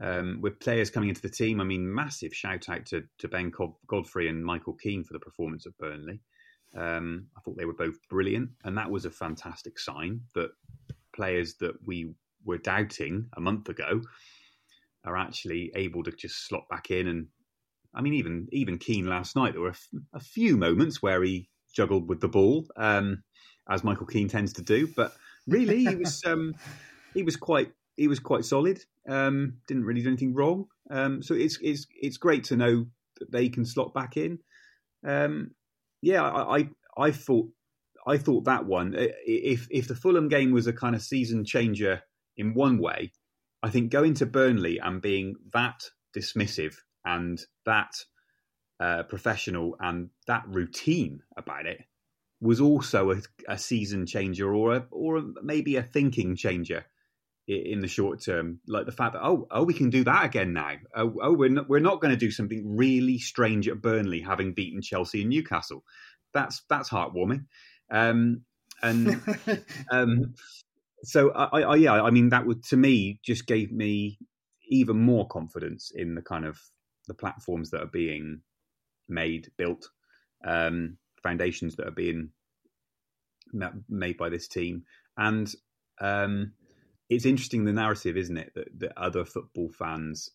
[0.00, 1.60] um, with players coming into the team.
[1.60, 3.52] I mean, massive shout out to to Ben
[3.86, 6.20] Godfrey and Michael Keane for the performance at Burnley.
[6.76, 10.50] Um, I thought they were both brilliant, and that was a fantastic sign that
[11.14, 12.12] players that we
[12.44, 14.02] were doubting a month ago
[15.04, 17.06] are actually able to just slot back in.
[17.06, 17.26] And
[17.94, 21.22] I mean, even even Keane last night, there were a, f- a few moments where
[21.22, 23.22] he juggled with the ball, um,
[23.68, 25.14] as Michael Keane tends to do, but
[25.46, 26.54] really he was um,
[27.14, 28.80] he was quite he was quite solid.
[29.08, 30.66] Um, didn't really do anything wrong.
[30.90, 32.86] Um, so it's it's it's great to know
[33.18, 34.38] that they can slot back in.
[35.06, 35.52] Um,
[36.02, 36.68] yeah, I, I,
[36.98, 37.48] I thought
[38.06, 38.94] I thought that one.
[38.96, 42.02] If if the Fulham game was a kind of season changer
[42.36, 43.12] in one way,
[43.62, 45.80] I think going to Burnley and being that
[46.16, 47.92] dismissive and that
[48.80, 51.80] uh, professional and that routine about it
[52.40, 53.16] was also a,
[53.48, 56.84] a season changer or a, or maybe a thinking changer
[57.46, 60.52] in the short term, like the fact that oh oh we can do that again
[60.54, 60.72] now.
[60.96, 64.54] Oh, oh we're not, we're not going to do something really strange at Burnley, having
[64.54, 65.84] beaten Chelsea and Newcastle.
[66.32, 67.44] That's that's heartwarming.
[67.90, 68.42] Um,
[68.82, 69.20] and
[69.90, 70.34] um,
[71.02, 74.18] so I, I, yeah, I mean that would to me just gave me
[74.68, 76.58] even more confidence in the kind of
[77.08, 78.40] the platforms that are being
[79.08, 79.90] made, built,
[80.44, 82.30] um, foundations that are being
[83.88, 84.84] made by this team,
[85.16, 85.52] and
[86.00, 86.52] um,
[87.08, 90.30] it's interesting the narrative, isn't it, that, that other football fans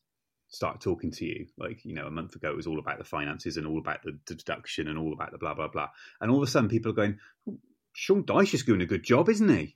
[0.49, 1.47] start talking to you.
[1.57, 4.03] Like, you know, a month ago it was all about the finances and all about
[4.03, 5.89] the deduction and all about the blah, blah, blah.
[6.19, 7.57] And all of a sudden people are going, oh,
[7.93, 9.75] Sean Dyche is doing a good job, isn't he?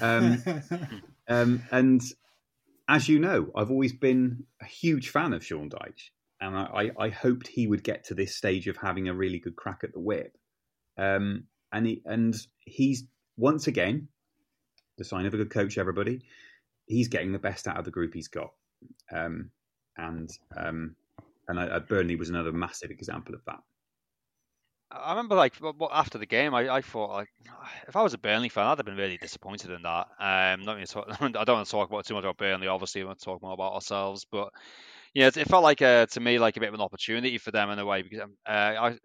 [0.00, 0.42] Um,
[1.28, 2.02] um, and
[2.88, 6.10] as you know, I've always been a huge fan of Sean Dyche.
[6.40, 9.38] And I, I, I, hoped he would get to this stage of having a really
[9.38, 10.36] good crack at the whip.
[10.98, 13.04] Um, and he, and he's
[13.36, 14.08] once again
[14.98, 15.78] the sign of a good coach.
[15.78, 16.22] Everybody,
[16.86, 18.52] he's getting the best out of the group he's got,
[19.12, 19.50] um,
[19.96, 20.96] and um,
[21.48, 23.60] and I, Burnley was another massive example of that.
[24.90, 25.54] I remember, like
[25.90, 27.28] after the game, I, I thought like
[27.88, 30.08] if I was a Burnley fan, I'd have been really disappointed in that.
[30.18, 32.68] Um, not talk, I don't want to talk about too much about Burnley.
[32.68, 34.26] Obviously, we want to talk more about ourselves.
[34.30, 34.50] But
[35.16, 37.50] yeah, it, it felt like uh, to me like a bit of an opportunity for
[37.50, 38.98] them in a way because um, uh, I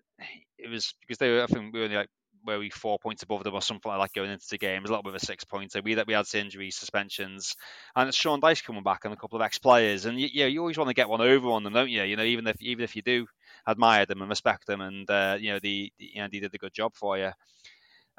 [0.58, 2.10] it was because they were I think we were only like
[2.44, 4.78] where we four points above them or something like that going into the game.
[4.78, 5.82] It was a lot of a six pointer.
[5.82, 7.56] We that we had injuries, suspensions,
[7.96, 10.04] and it's Sean Dyche coming back and a couple of ex players.
[10.04, 12.04] And yeah, you, you always want to get one over on them, don't you?
[12.04, 13.26] You know, even if even if you do
[13.66, 16.54] admire them and respect them, and uh, you know the, the you know they did
[16.54, 17.32] a good job for you.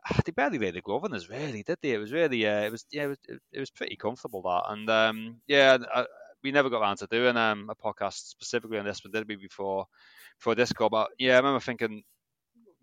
[0.25, 1.93] They barely laid the us, really, did they?
[1.93, 3.19] It was really, uh, it was, yeah, it was,
[3.53, 5.79] it was pretty comfortable that, and um, yeah,
[6.43, 9.37] we never got around to doing um, a podcast specifically on this, but did we
[9.37, 9.87] before,
[10.57, 10.89] this call?
[10.89, 12.03] But yeah, I remember thinking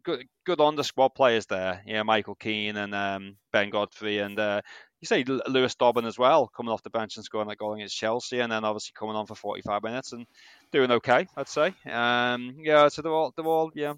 [0.04, 1.82] good good on the squad players there.
[1.86, 4.62] Yeah, Michael Keane and um, Ben Godfrey and uh,
[5.02, 7.96] you say Lewis Dobbin as well, coming off the bench and scoring that goal against
[7.96, 10.26] Chelsea, and then obviously coming on for 45 minutes and
[10.74, 11.74] doing okay, I'd say.
[11.90, 13.94] Um, yeah, so they're all they're all yeah.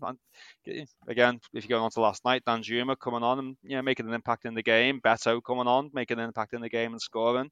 [1.07, 4.13] Again, if you're going on to last night, Danjuma coming on and yeah, making an
[4.13, 5.01] impact in the game.
[5.03, 7.49] Beto coming on, making an impact in the game and scoring.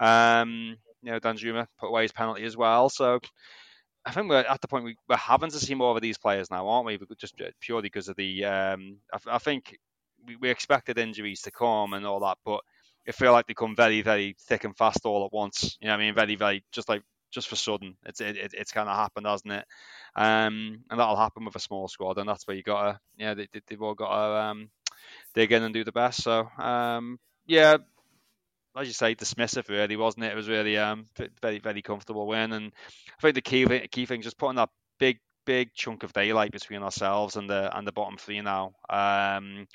[0.00, 0.76] Um,
[1.08, 2.90] you know, Danjuma put away his penalty as well.
[2.90, 3.18] So
[4.04, 6.50] I think we're at the point we, are having to see more of these players
[6.50, 6.98] now, aren't we?
[7.16, 8.44] Just purely because of the.
[8.44, 9.78] Um, I, I, think
[10.26, 12.60] we, we, expected injuries to come and all that, but
[13.06, 15.78] it feel like they come very, very thick and fast all at once.
[15.80, 17.96] You know, I mean, very, very just like just for sudden.
[18.04, 19.64] It's it, it it's kind of happened, hasn't it?
[20.14, 23.00] Um, and that'll happen with a small squad, and that's where you got to.
[23.16, 24.70] Yeah, they, they've all got to um,
[25.32, 26.22] dig in and do the best.
[26.22, 27.78] So um, yeah,
[28.78, 30.32] as you say, dismissive really, wasn't it?
[30.32, 31.06] It was really um
[31.42, 32.72] very very comfortable win, and
[33.18, 36.52] I think the key key thing is just putting that big big chunk of daylight
[36.52, 38.72] between ourselves and the and the bottom three now.
[38.90, 39.66] Um,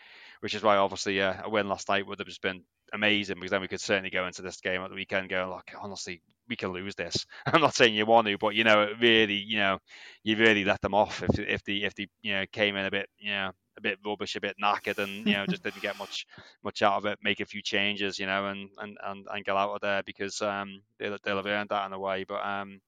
[0.41, 3.51] which is why obviously uh, a win last night would have just been amazing because
[3.51, 6.55] then we could certainly go into this game at the weekend going like honestly we
[6.55, 7.25] can lose this.
[7.45, 9.79] I'm not saying you want to, but you know it really you know
[10.23, 12.91] you really let them off if if the if the you know came in a
[12.91, 15.97] bit you know a bit rubbish, a bit knackered, and you know just didn't get
[15.97, 16.25] much
[16.63, 17.19] much out of it.
[17.23, 20.41] Make a few changes, you know, and and and, and get out of there because
[20.41, 22.23] um, they'll they'll have earned that in a way.
[22.23, 22.81] But um,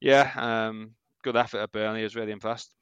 [0.00, 0.92] yeah, um,
[1.22, 2.00] good effort at Burnley.
[2.00, 2.74] I was really impressed.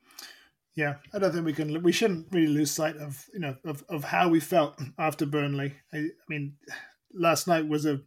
[0.75, 1.83] Yeah, I don't think we can.
[1.83, 5.75] We shouldn't really lose sight of you know of, of how we felt after Burnley.
[5.93, 6.55] I, I mean,
[7.13, 8.01] last night was a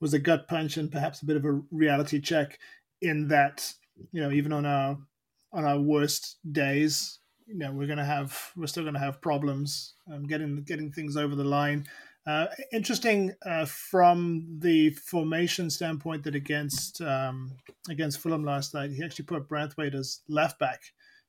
[0.00, 2.58] was a gut punch and perhaps a bit of a reality check
[3.00, 3.72] in that
[4.12, 4.98] you know even on our
[5.52, 10.26] on our worst days, you know we're gonna have we're still gonna have problems um,
[10.26, 11.86] getting getting things over the line.
[12.24, 17.50] Uh, interesting uh, from the formation standpoint that against um,
[17.90, 20.82] against Fulham last night, he actually put Branthwaite as left back,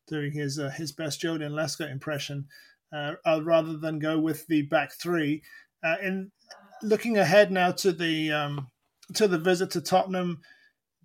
[0.07, 2.47] doing his uh, his best Lescott impression,
[2.93, 5.41] uh, uh, rather than go with the back three.
[6.01, 6.31] in
[6.83, 8.67] looking ahead now to the um,
[9.15, 10.41] to the visit to Tottenham,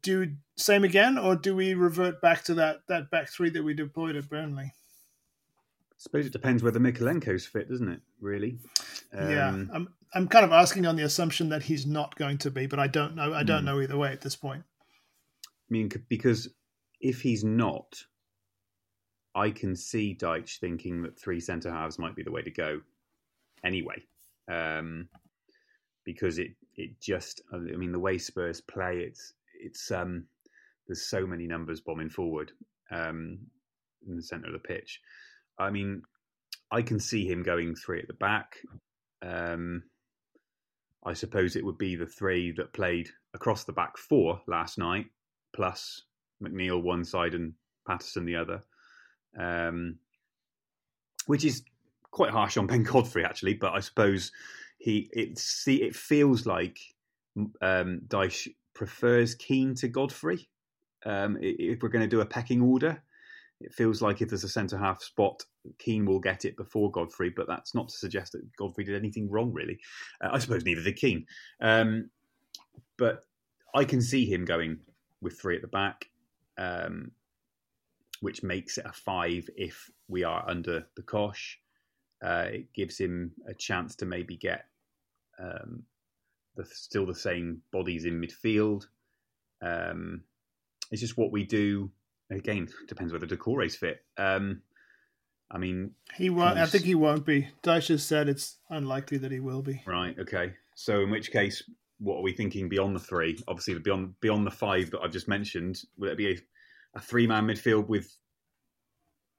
[0.03, 3.73] do same again, or do we revert back to that that back three that we
[3.73, 4.73] deployed at Burnley?
[5.99, 8.01] I suppose it depends whether Mykolenko's fit, doesn't it?
[8.20, 8.59] Really?
[9.12, 12.53] Um, yeah, I'm I'm kind of asking on the assumption that he's not going to
[12.53, 13.34] be, but I don't know.
[13.34, 13.66] I don't mm.
[13.66, 14.62] know either way at this point.
[15.44, 16.49] I mean, because
[17.01, 18.01] if he's not,
[19.34, 22.80] I can see Dyche thinking that three centre halves might be the way to go.
[23.64, 24.01] Anyway,
[24.49, 25.09] um,
[26.05, 30.26] because it it just I mean the way Spurs play, it's it's um,
[30.86, 32.53] there's so many numbers bombing forward
[32.92, 33.40] um,
[34.07, 35.01] in the centre of the pitch
[35.59, 36.03] I mean,
[36.71, 38.59] I can see him going three at the back.
[39.23, 39.83] Um,
[41.05, 45.07] I suppose it would be the three that played across the back four last night,
[45.55, 46.03] plus
[46.43, 47.55] McNeil one side and
[47.87, 48.63] Patterson the other,
[49.39, 49.99] um,
[51.27, 51.63] which is
[52.11, 53.55] quite harsh on Ben Godfrey actually.
[53.55, 54.33] But I suppose
[54.79, 56.79] he it see it feels like
[57.61, 60.49] um, Dyche prefers Keane to Godfrey.
[61.07, 63.03] Um, if we're going to do a pecking order,
[63.61, 65.43] it feels like if there's a centre half spot,
[65.79, 69.29] Keane will get it before Godfrey, but that's not to suggest that Godfrey did anything
[69.29, 69.79] wrong, really.
[70.21, 71.27] Uh, I suppose neither did Keane.
[71.61, 72.11] Um,
[72.97, 73.25] but
[73.75, 74.79] I can see him going
[75.21, 76.09] with three at the back,
[76.57, 77.11] um,
[78.21, 81.59] which makes it a five if we are under the cosh.
[82.23, 84.67] Uh, it gives him a chance to maybe get
[85.41, 85.83] um,
[86.57, 88.87] the, still the same bodies in midfield.
[89.63, 90.23] Um,
[90.91, 91.91] it's just what we do
[92.31, 94.05] again depends whether Doucouré's fit.
[94.16, 94.62] Um,
[95.51, 96.59] I mean, he won't.
[96.59, 97.49] I think he won't be.
[97.62, 99.83] Dyche has said it's unlikely that he will be.
[99.87, 100.14] Right.
[100.18, 100.53] Okay.
[100.74, 101.62] So in which case,
[101.99, 103.39] what are we thinking beyond the three?
[103.49, 106.39] Obviously, beyond beyond the five that I've just mentioned, would it be a,
[106.95, 108.14] a three man midfield with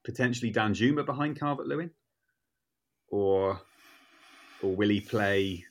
[0.04, 1.92] potentially Dan Danjuma behind Calvert Lewin,
[3.10, 3.62] or
[4.64, 5.64] or will he play?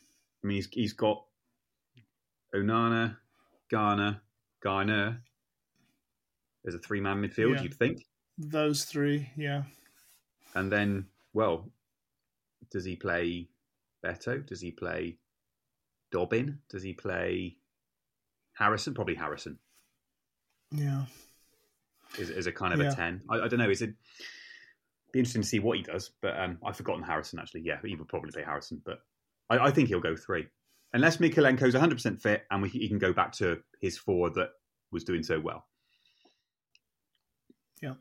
[0.43, 1.25] I mean, he's he's got
[2.55, 3.17] Onana,
[3.71, 4.23] Garner,
[4.63, 5.23] Garner,
[6.69, 7.63] as a three man midfield, yeah.
[7.63, 8.07] you'd think.
[8.37, 9.63] Those three, yeah.
[10.55, 11.69] And then, well,
[12.71, 13.49] does he play
[14.05, 14.47] Beto?
[14.47, 15.19] Does he play
[16.13, 16.59] Dobbin?
[16.71, 17.57] Does he play
[18.55, 18.95] Harrison?
[18.95, 19.59] Probably Harrison.
[20.71, 21.05] Yeah.
[22.19, 22.93] Is, is a kind of yeah.
[22.93, 23.23] a 10.
[23.29, 23.71] I, I, don't know.
[23.71, 23.95] Is it
[25.13, 27.63] be interesting to see what he does, but um, I've forgotten Harrison actually.
[27.63, 29.01] Yeah, he would probably play Harrison, but
[29.51, 30.47] I, I think he'll go three.
[30.93, 34.51] Unless Mykolenko's 100% fit and we, he can go back to his four that
[34.91, 35.67] was doing so well.
[37.83, 37.95] Yeah.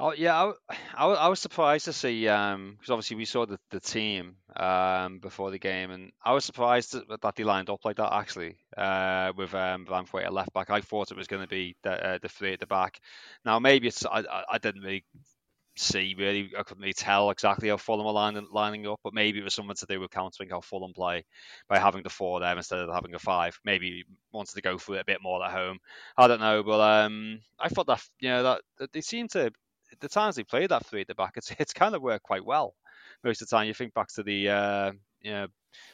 [0.00, 3.58] Oh yeah, I, I, I was surprised to see because um, obviously we saw the,
[3.70, 7.84] the team um, before the game, and I was surprised that, that they lined up
[7.84, 10.70] like that actually uh, with um, Van at left back.
[10.70, 12.98] I thought it was going to be the, uh, the three at the back.
[13.44, 15.04] Now maybe it's I, I didn't really
[15.76, 19.38] see really I couldn't really tell exactly how Fulham were lining, lining up, but maybe
[19.38, 21.24] it was something to do with countering how Fulham play
[21.68, 23.58] by having the four there instead of having a five.
[23.64, 25.78] Maybe wanted to go for it a bit more at home.
[26.16, 29.50] I don't know, but um, I thought that you know that, that they seem to
[30.00, 32.44] the times they played that three at the back, it's it's kind of worked quite
[32.44, 32.74] well.
[33.24, 35.46] Most of the time, you think back to the uh, you know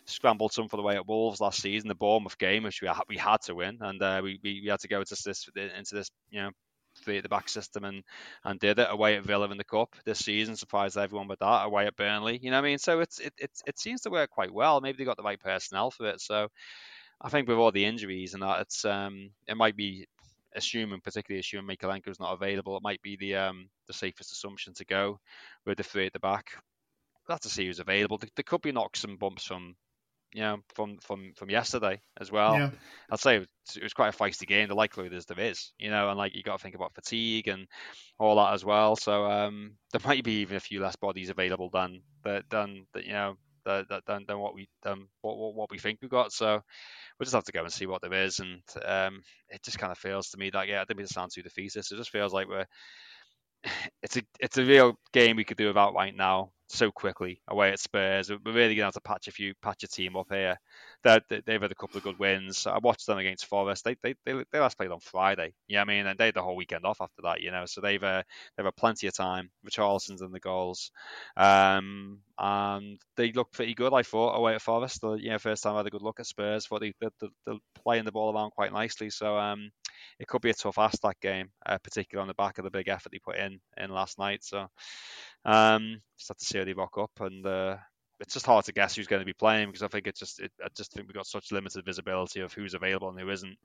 [0.07, 3.17] scrambled some for the way at Wolves last season, the Bournemouth game, which we we
[3.17, 6.11] had to win, and uh, we, we we had to go into this into this
[6.31, 6.51] you know
[6.99, 8.03] three at the back system and
[8.45, 10.57] and did it away at Villa in the cup this season.
[10.57, 12.39] Surprised everyone with that away at Burnley.
[12.43, 12.79] You know what I mean?
[12.79, 14.81] So it's it it, it seems to work quite well.
[14.81, 16.21] Maybe they got the right personnel for it.
[16.21, 16.49] So
[17.21, 20.07] I think with all the injuries and that, it's um it might be
[20.55, 21.77] assuming particularly assuming
[22.07, 25.19] is not available, it might be the um the safest assumption to go
[25.67, 26.53] with the three at the back.
[27.27, 28.19] We'll have to see who's available.
[28.19, 29.77] There could be knocks and bumps from
[30.33, 32.55] you know, from from from yesterday as well.
[32.55, 32.71] Yeah.
[33.11, 34.69] I'd say it was quite a feisty game.
[34.69, 37.49] The likelihood is there is, you know, and like you got to think about fatigue
[37.49, 37.67] and
[38.19, 38.97] all that as well.
[38.97, 43.13] So um, there might be even a few less bodies available than than, that you
[43.13, 46.33] know than, than, than what we than what, what we think we got.
[46.33, 46.47] So
[47.19, 48.39] we'll just have to go and see what there is.
[48.39, 51.13] And um, it just kind of feels to me that yeah, I didn't mean to
[51.13, 51.93] sound too defeatist.
[51.93, 52.67] It just feels like we're
[54.03, 56.51] it's a it's a real game we could do without right now.
[56.69, 58.31] So quickly away at Spurs.
[58.31, 60.57] We're really going to have to patch a few, patch a team up here.
[61.03, 62.67] They're, they've had a couple of good wins.
[62.67, 63.85] I watched them against Forest.
[63.85, 65.55] They they they, they last played on Friday.
[65.67, 67.41] Yeah, I mean, and they had the whole weekend off after that.
[67.41, 68.23] You know, so they've uh,
[68.57, 69.51] they've had plenty of time.
[69.65, 70.91] Richarlison's in the goals,
[71.37, 73.95] um, and they look pretty good.
[73.95, 75.01] I thought away at Forest.
[75.01, 76.67] The, you know, first time I had a good look at Spurs.
[76.67, 77.09] Thought they, they,
[77.47, 79.11] they're playing the ball around quite nicely.
[79.11, 79.71] So um,
[80.19, 82.71] it could be a tough ask that game, uh, particularly on the back of the
[82.71, 84.45] big effort they put in in last night.
[84.45, 84.67] So
[85.45, 87.77] um, just have to see how they rock up, and uh,
[88.21, 90.41] it's just hard to guess who's going to be playing because I think it's just
[90.41, 93.57] it, I just think we've got such limited visibility of who's available and who isn't.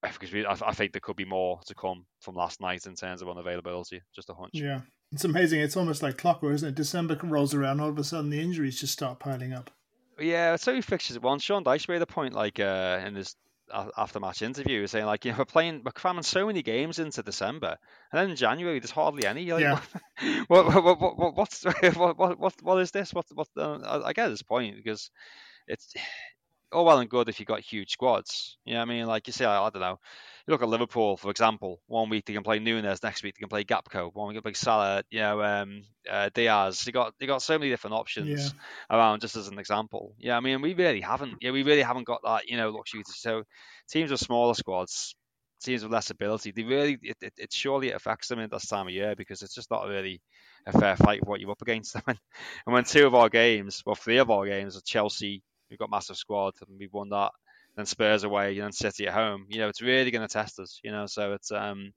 [0.00, 2.94] Because we, I, I think there could be more to come from last night in
[2.94, 4.00] terms of unavailability.
[4.14, 4.52] Just a hunch.
[4.52, 5.60] Yeah, it's amazing.
[5.60, 6.74] It's almost like clockwork, isn't it?
[6.76, 9.70] December rolls around, all of a sudden the injuries just start piling up.
[10.20, 11.42] Yeah, so many fixtures at once.
[11.42, 13.34] Sean Dyche made a point like uh, in his
[13.96, 17.22] after match interview saying like you know we're playing we're cramming so many games into
[17.22, 17.76] December
[18.12, 19.50] and then in January there's hardly any.
[19.50, 19.80] Like, yeah.
[20.48, 21.64] what, what, what, what, what's
[21.94, 23.12] what, what what what is this?
[23.12, 23.48] What what?
[23.56, 25.10] Uh, I, I get his point because
[25.66, 25.94] it's
[26.72, 28.56] all well and good if you've got huge squads.
[28.64, 29.06] You know what I mean?
[29.06, 29.98] Like you say, I, I, don't know.
[30.46, 31.80] You look at Liverpool, for example.
[31.86, 34.12] One week they can play Nunez, next week they can play Gakpo.
[34.12, 36.86] One week they can play Salah, you know, um, uh, Diaz.
[36.86, 38.96] You got you got so many different options yeah.
[38.96, 39.20] around.
[39.20, 40.36] Just as an example, yeah.
[40.36, 41.36] I mean, we really haven't.
[41.40, 42.48] Yeah, we really haven't got that.
[42.48, 43.02] You know, luxury.
[43.06, 43.44] So
[43.88, 45.14] teams with smaller squads,
[45.62, 48.88] teams with less ability, they really it, it, it surely affects them in this time
[48.88, 50.20] of year because it's just not really
[50.66, 51.96] a fair fight of what you're up against.
[52.06, 52.18] and
[52.64, 55.42] when two of our games, well, three of our games are Chelsea
[55.72, 57.30] We've got massive squad and we've won that.
[57.76, 59.46] Then Spurs away and then City at home.
[59.48, 60.78] You know, it's really going to test us.
[60.84, 61.94] You know, so it's um,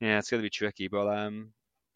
[0.00, 0.88] yeah, it's going to be tricky.
[0.88, 1.52] But um,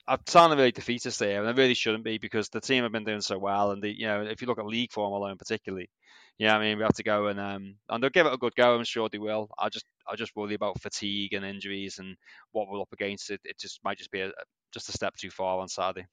[0.07, 3.05] I'm sounding really defeatist there, and I really shouldn't be because the team have been
[3.05, 3.73] doing so well.
[3.73, 5.91] And the, you know, if you look at league form alone, particularly,
[6.39, 8.55] yeah, I mean, we have to go and um, and they'll give it a good
[8.55, 8.77] go.
[8.77, 9.49] I'm sure they will.
[9.59, 12.17] I just I just worry about fatigue and injuries and
[12.53, 13.31] what we're up against.
[13.31, 14.31] It, it just might just be a,
[14.73, 16.07] just a step too far on Saturday.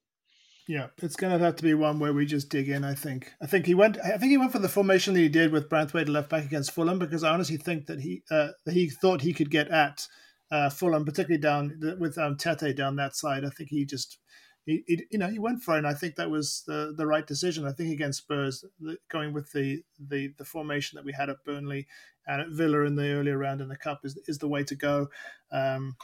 [0.70, 2.84] Yeah, it's going to have to be one where we just dig in.
[2.84, 3.34] I think.
[3.42, 3.98] I think he went.
[4.06, 6.74] I think he went for the formation that he did with Branthwaite left back against
[6.74, 10.08] Fulham because I honestly think that he uh, he thought he could get at
[10.52, 13.46] uh, Fulham, particularly down with um, Tete down that side.
[13.46, 14.20] I think he just.
[14.66, 17.08] He, he, you know, he went for it, and I think that was the, the
[17.08, 17.66] right decision.
[17.66, 18.64] I think against Spurs,
[19.10, 21.88] going with the, the, the formation that we had at Burnley
[22.28, 24.76] and at Villa in the earlier round in the cup is is the way to
[24.76, 25.08] go.
[25.52, 25.96] Um,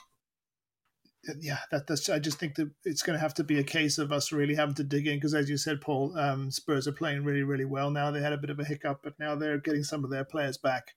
[1.39, 2.09] yeah, that, that's.
[2.09, 4.55] I just think that it's going to have to be a case of us really
[4.55, 7.65] having to dig in because, as you said, Paul, um, Spurs are playing really, really
[7.65, 8.11] well now.
[8.11, 10.57] They had a bit of a hiccup, but now they're getting some of their players
[10.57, 10.93] back.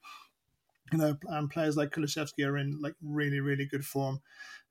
[0.93, 4.21] You know, and players like Kulusevski are in like really, really good form.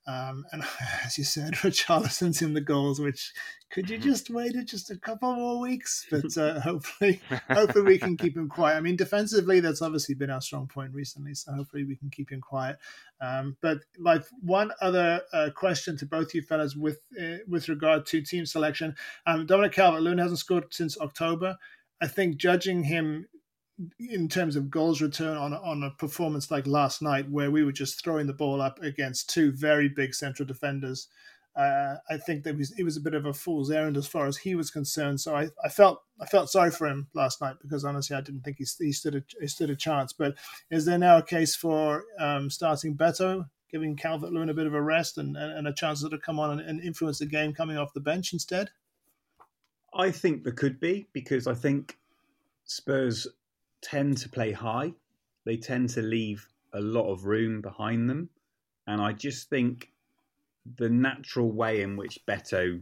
[0.08, 0.64] Um, and
[1.06, 3.34] as you said, Richarlison's in the goals, which
[3.70, 6.06] could you just wait it just a couple more weeks?
[6.12, 8.78] But uh, hopefully, hopefully we can keep him quiet.
[8.78, 12.32] I mean, defensively, that's obviously been our strong point recently, so hopefully we can keep
[12.32, 12.78] him quiet.
[13.20, 18.06] Um, but like one other uh, question to both you fellas with uh, with regard
[18.08, 18.96] to team selection,
[19.26, 21.58] um, Dominic Calvert-Lewin hasn't scored since October.
[22.00, 23.28] I think judging him
[24.00, 27.72] in terms of goals return on on a performance like last night, where we were
[27.72, 31.08] just throwing the ball up against two very big central defenders,
[31.58, 34.28] uh, I think that was it was a bit of a fool's errand as far
[34.28, 35.20] as he was concerned.
[35.20, 38.42] So I, I felt I felt sorry for him last night because honestly I didn't
[38.42, 40.14] think he, he stood a, he stood a chance.
[40.14, 40.36] But
[40.70, 44.76] is there now a case for um, starting Beto, giving Calvert Lewin a bit of
[44.76, 47.78] a rest and, and, a chance to come on and, and influence the game coming
[47.78, 48.70] off the bench instead?
[49.96, 51.98] I think there could be because I think
[52.66, 53.26] Spurs
[53.82, 54.94] tend to play high.
[55.46, 58.30] They tend to leave a lot of room behind them.
[58.86, 59.92] And I just think
[60.78, 62.80] the natural way in which Beto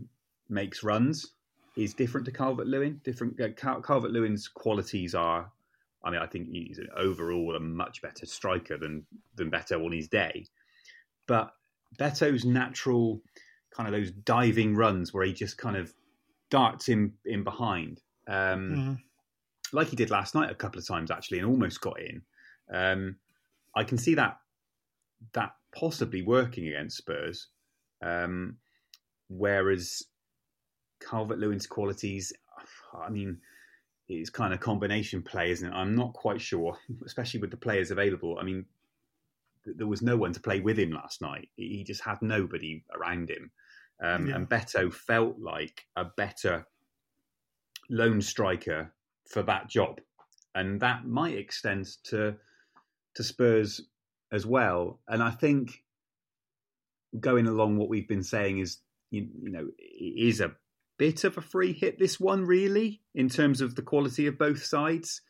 [0.50, 1.34] makes runs
[1.76, 3.02] is different to Calvert Lewin.
[3.04, 3.50] Different uh,
[3.82, 5.52] Calvert Lewin's qualities are,
[6.04, 9.91] I mean, I think he's an overall a much better striker than than Beto on
[9.91, 10.46] his day.
[11.28, 11.54] But
[12.00, 13.22] Beto's natural
[13.72, 15.93] kind of those diving runs where he just kind of
[16.50, 18.02] darts in in behind.
[18.28, 18.98] Um, mm
[19.76, 22.21] like he did last night a couple of times actually, and almost got in.
[22.73, 23.17] Um,
[23.76, 24.38] I can see that
[25.34, 27.47] that possibly working against Spurs.
[28.01, 28.57] Um,
[29.30, 30.03] whereas
[30.99, 32.32] Calvert Lewin's qualities,
[32.97, 33.38] I mean,
[34.07, 35.76] it's kind of combination play, isn't it?
[35.76, 38.38] I'm not quite sure, especially with the players available.
[38.39, 38.65] I mean,
[39.65, 41.49] there was no one to play with him last night.
[41.55, 43.51] He just had nobody around him.
[44.01, 44.36] Um, yeah.
[44.36, 46.67] And Beto felt like a better
[47.89, 48.93] lone striker
[49.30, 49.99] for that job,
[50.53, 52.36] and that might extend to
[53.15, 53.82] to Spurs
[54.32, 54.99] as well.
[55.07, 55.84] And I think
[57.19, 58.78] going along what we've been saying is
[59.09, 60.51] you, you know it is a
[60.97, 64.63] bit of a free hit this one really in terms of the quality of both
[64.63, 65.21] sides.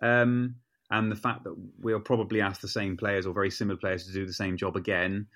[0.00, 0.56] Um,
[0.90, 4.12] and the fact that we'll probably ask the same players or very similar players to
[4.12, 5.28] do the same job again,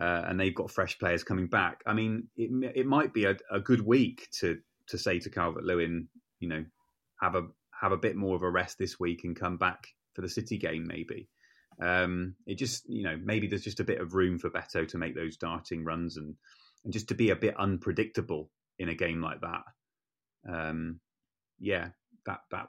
[0.00, 1.82] uh, and they've got fresh players coming back.
[1.86, 4.58] I mean, it it might be a, a good week to
[4.88, 6.08] to say to Calvert Lewin,
[6.40, 6.64] you know,
[7.20, 7.42] have a
[7.82, 10.56] have a bit more of a rest this week and come back for the City
[10.56, 11.28] game, maybe.
[11.80, 14.98] Um, it just, you know, maybe there's just a bit of room for Beto to
[14.98, 16.36] make those darting runs and
[16.84, 19.62] and just to be a bit unpredictable in a game like that.
[20.48, 21.00] Um,
[21.58, 21.88] yeah,
[22.26, 22.68] that that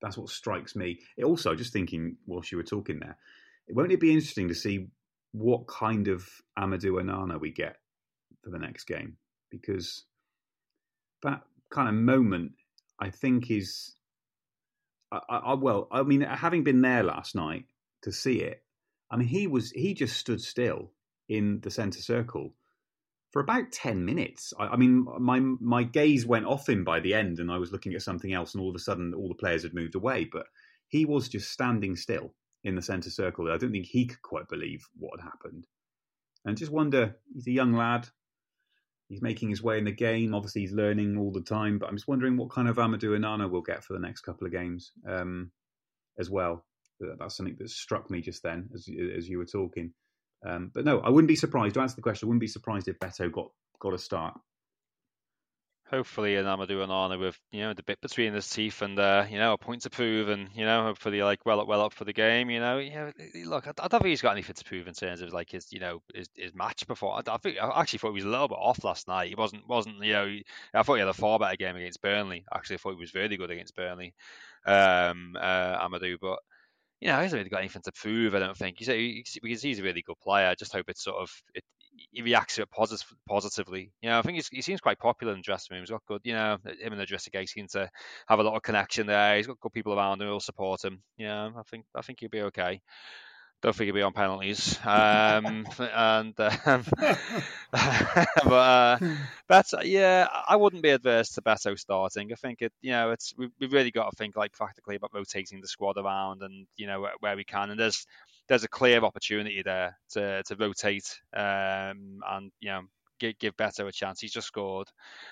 [0.00, 1.00] that's what strikes me.
[1.16, 3.18] It also, just thinking whilst you were talking there,
[3.66, 4.88] it won't it be interesting to see
[5.32, 6.28] what kind of
[6.58, 7.76] Amadou Onana we get
[8.42, 9.16] for the next game?
[9.50, 10.04] Because
[11.22, 12.52] that kind of moment,
[13.00, 13.94] I think, is
[15.12, 17.64] I, I, well, I mean, having been there last night
[18.02, 18.62] to see it,
[19.10, 20.92] I mean, he was he just stood still
[21.28, 22.54] in the centre circle
[23.30, 24.52] for about ten minutes.
[24.58, 27.72] I, I, mean, my my gaze went off him by the end, and I was
[27.72, 30.24] looking at something else, and all of a sudden, all the players had moved away,
[30.24, 30.46] but
[30.88, 33.50] he was just standing still in the centre circle.
[33.50, 35.66] I don't think he could quite believe what had happened,
[36.44, 37.16] and just wonder.
[37.34, 38.08] He's a young lad.
[39.10, 40.34] He's making his way in the game.
[40.34, 41.78] Obviously, he's learning all the time.
[41.78, 44.46] But I'm just wondering what kind of Amadou Onana we'll get for the next couple
[44.46, 45.50] of games um,
[46.18, 46.64] as well.
[47.18, 49.92] That's something that struck me just then as as you were talking.
[50.46, 51.74] Um, but no, I wouldn't be surprised.
[51.74, 53.50] To answer the question, I wouldn't be surprised if Beto got
[53.80, 54.38] got a start
[55.90, 59.38] hopefully an Amadou Onana with you know the bit between his teeth and uh, you
[59.38, 62.04] know a point to prove and you know hopefully like well up well up for
[62.04, 62.78] the game you know?
[63.44, 65.72] Look I, I don't think he's got anything to prove in terms of like his
[65.72, 67.14] you know his, his match before.
[67.16, 69.28] I, I think I actually thought he was a little bit off last night.
[69.28, 70.36] He wasn't wasn't you know
[70.74, 72.44] I thought he had a far better game against Burnley.
[72.54, 74.14] Actually I thought he was very good against Burnley.
[74.66, 76.38] Um uh, Amadou but
[77.00, 78.34] you know, he hasn't really got anything to prove.
[78.34, 78.76] I don't think.
[78.78, 80.48] He's a, because he's a really good player.
[80.48, 81.64] I just hope it's sort of it,
[82.12, 83.92] he reacts to it posit- positively.
[84.00, 85.82] You know, I think he seems quite popular in the dressing room.
[85.82, 87.88] He's got good, you know, him and the dressing guy seem to
[88.28, 89.36] have a lot of connection there.
[89.36, 91.02] He's got good people around him who'll support him.
[91.16, 92.80] Yeah, I think I think he'll be okay.
[93.62, 94.78] Don't think he'll be on penalties.
[94.84, 96.84] Um, and um,
[97.72, 98.98] but uh,
[99.50, 102.32] Beto, yeah, I wouldn't be adverse to Beto starting.
[102.32, 105.12] I think it, you know, it's we've, we've really got to think like practically about
[105.12, 107.68] rotating the squad around and you know where, where we can.
[107.68, 108.06] And there's
[108.50, 112.82] there's a clear opportunity there to to rotate um, and you know
[113.20, 114.20] give, give Beto a chance.
[114.20, 114.88] He's just scored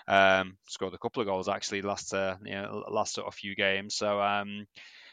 [0.07, 3.57] um, scored a couple of goals actually last uh, you know last sort of few
[3.57, 3.97] games.
[3.97, 4.67] So um,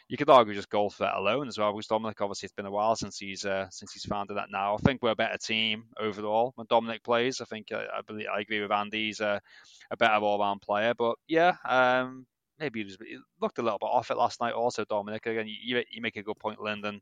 [0.08, 1.74] you could argue just goal for that alone as well.
[1.74, 4.52] Because Dominic, obviously, it's been a while since he's uh, since he's founded that.
[4.52, 7.42] Now, I think we're a better team overall when Dominic plays.
[7.42, 9.08] I think uh, I believe I agree with Andy.
[9.08, 9.42] He's a,
[9.90, 10.94] a better all-round player.
[10.96, 12.28] But yeah, um,
[12.60, 14.54] maybe he, was, he, looked a little bit off it last night.
[14.54, 15.26] Also, Dominic.
[15.26, 17.02] Again, you, you make a good point, Lyndon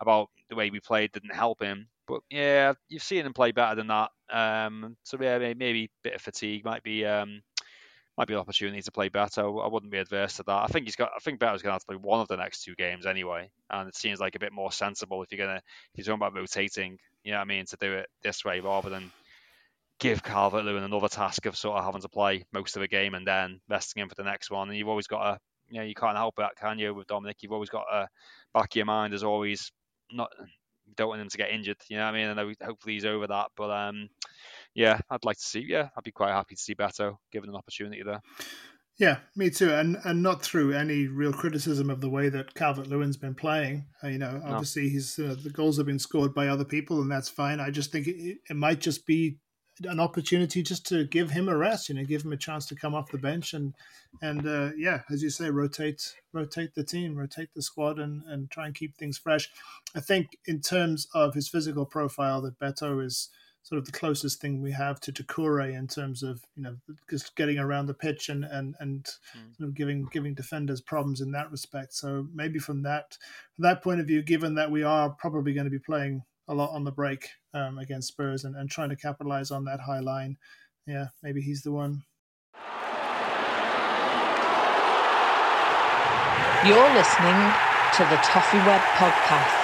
[0.00, 1.88] about the way we played didn't help him.
[2.06, 4.10] But yeah, you've seen him play better than that.
[4.30, 7.42] Um, so yeah, maybe a bit of fatigue might be um,
[8.16, 9.42] might be an opportunity to play better.
[9.42, 10.64] I wouldn't be adverse to that.
[10.64, 11.10] I think he's got.
[11.16, 13.50] I think Beto's going to have to play one of the next two games anyway,
[13.70, 15.62] and it seems like a bit more sensible if you're gonna
[15.94, 16.98] if you're talking about rotating.
[17.24, 19.12] You know what I mean to do it this way rather than
[20.00, 23.14] give Calvert Lewin another task of sort of having to play most of the game
[23.14, 24.68] and then resting him for the next one.
[24.68, 25.38] And you've always got to,
[25.68, 26.94] you know, you can't help it, can you?
[26.94, 28.08] With Dominic, you've always got to
[28.54, 29.70] back of your mind as always
[30.12, 30.30] not
[30.96, 31.76] don't want him to get injured.
[31.88, 32.28] You know what I mean?
[32.28, 33.48] And hopefully he's over that.
[33.56, 34.08] But um,
[34.74, 35.64] yeah, I'd like to see.
[35.66, 38.20] Yeah, I'd be quite happy to see Beto given an opportunity there.
[38.98, 42.86] Yeah, me too, and and not through any real criticism of the way that Calvert
[42.86, 43.86] Lewin's been playing.
[44.04, 44.88] Uh, you know, obviously no.
[44.90, 47.60] he's uh, the goals have been scored by other people, and that's fine.
[47.60, 49.38] I just think it, it might just be
[49.84, 52.74] an opportunity just to give him a rest, you know, give him a chance to
[52.74, 53.74] come off the bench and
[54.22, 58.50] and uh, yeah, as you say, rotate rotate the team, rotate the squad, and and
[58.50, 59.48] try and keep things fresh.
[59.94, 63.30] I think in terms of his physical profile, that Beto is
[63.62, 66.76] sort of the closest thing we have to Doucouré in terms of you know
[67.08, 69.56] just getting around the pitch and and and mm.
[69.56, 71.94] sort of giving giving defenders problems in that respect.
[71.94, 73.16] So maybe from that
[73.54, 76.54] from that point of view, given that we are probably going to be playing a
[76.54, 80.00] lot on the break um, against Spurs and, and trying to capitalize on that high
[80.00, 80.36] line.
[80.86, 82.02] Yeah, maybe he's the one.
[86.66, 87.38] You're listening
[87.94, 89.56] to the Toffee Web podcast.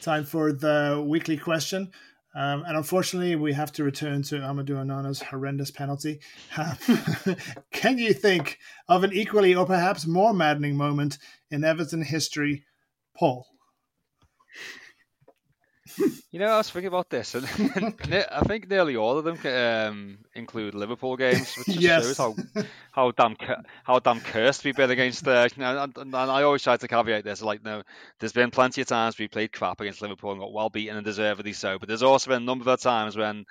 [0.00, 1.90] Time for the weekly question.
[2.34, 6.20] Um, and unfortunately, we have to return to Amadou Onana's horrendous penalty.
[7.70, 8.58] can you think
[8.88, 11.18] of an equally or perhaps more maddening moment
[11.50, 12.64] in Everton history,
[13.14, 13.46] Paul?
[15.98, 17.44] You know, I was thinking about this, and
[18.32, 22.04] I think nearly all of them um, include Liverpool games, which just yes.
[22.04, 22.34] shows how
[22.90, 23.36] how damn
[23.84, 25.28] how damn cursed we've been against.
[25.28, 27.82] Uh, and, and, I always try to caveat this, like, no,
[28.18, 31.04] there's been plenty of times we played crap against Liverpool and got well beaten and
[31.04, 33.44] deservedly so, but there's also been a number of times when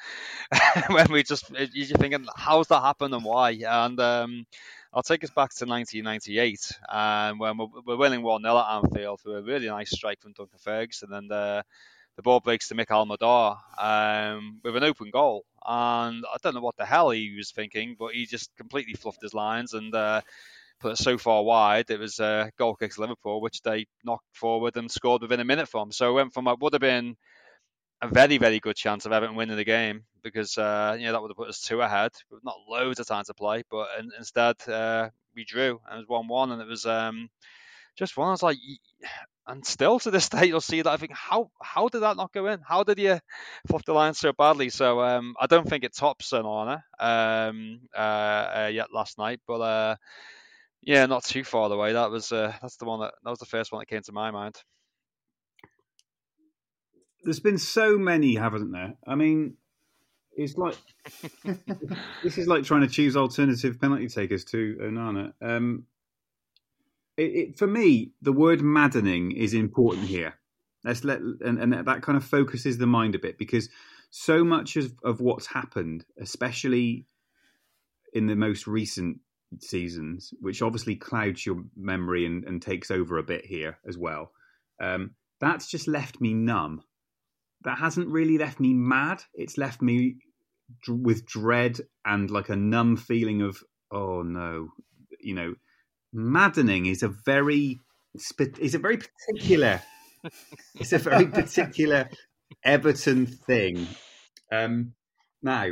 [0.87, 3.51] when we just you're thinking, how's that happened and why?
[3.51, 4.45] And um,
[4.93, 9.21] I'll take us back to 1998, and when we're, we're winning 1 0 at Anfield
[9.21, 11.61] through a really nice strike from Duncan Ferguson, and then uh,
[12.15, 15.45] the ball breaks to Mickaël Madar um, with an open goal.
[15.65, 19.21] And I don't know what the hell he was thinking, but he just completely fluffed
[19.21, 20.21] his lines and uh,
[20.79, 21.89] put it so far wide.
[21.89, 25.69] It was uh, goal kicks Liverpool, which they knocked forward and scored within a minute
[25.69, 25.91] from.
[25.91, 27.15] So it went from what would have been
[28.01, 31.21] a very, very good chance of Everton winning the game because uh, you know that
[31.21, 32.11] would have put us two ahead.
[32.43, 36.07] Not loads of time to play, but in, instead uh, we drew and it was
[36.07, 37.29] one-one, and it was um,
[37.95, 38.29] just one.
[38.29, 38.57] I was like,
[39.47, 42.31] and still to this day, you'll see that I think how how did that not
[42.31, 42.59] go in?
[42.65, 43.19] How did you
[43.67, 44.69] fluff the line so badly?
[44.69, 49.61] So um, I don't think it tops Onana um, uh, uh, yet last night, but
[49.61, 49.95] uh,
[50.81, 51.93] yeah, not too far away.
[51.93, 54.11] That was uh, that's the one that that was the first one that came to
[54.11, 54.55] my mind.
[57.23, 58.95] There's been so many, haven't there?
[59.05, 59.57] I mean,
[60.35, 60.75] it's like
[62.23, 65.33] this is like trying to choose alternative penalty takers to Onana.
[65.41, 65.85] Um,
[67.21, 70.35] it, it, for me, the word maddening is important here.
[70.83, 73.69] Let's let and, and that kind of focuses the mind a bit because
[74.09, 77.05] so much of, of what's happened, especially
[78.13, 79.19] in the most recent
[79.59, 84.31] seasons, which obviously clouds your memory and, and takes over a bit here as well.
[84.81, 86.81] Um, that's just left me numb.
[87.63, 89.21] That hasn't really left me mad.
[89.33, 90.17] It's left me
[90.85, 94.69] d- with dread and like a numb feeling of, oh no,
[95.19, 95.53] you know,
[96.13, 97.79] maddening is a very,
[98.59, 99.81] is a very particular,
[100.75, 102.09] it's a very particular
[102.63, 103.87] Everton thing.
[104.51, 104.93] Um,
[105.41, 105.71] now,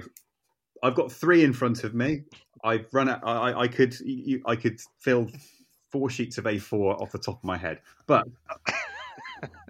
[0.82, 2.24] I've got three in front of me.
[2.64, 3.22] I've run out.
[3.24, 5.28] I, I could you, I could fill
[5.92, 8.28] four sheets of A4 off the top of my head, but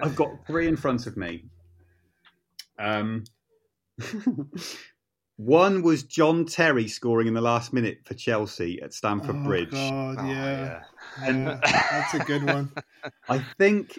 [0.02, 1.46] I've got three in front of me.
[2.78, 3.26] Um,
[5.40, 9.72] one was John Terry scoring in the last minute for Chelsea at Stamford oh, Bridge.
[9.72, 10.82] God, yeah.
[11.18, 11.26] Oh, yeah.
[11.26, 12.74] And that's a good one.
[13.30, 13.98] I think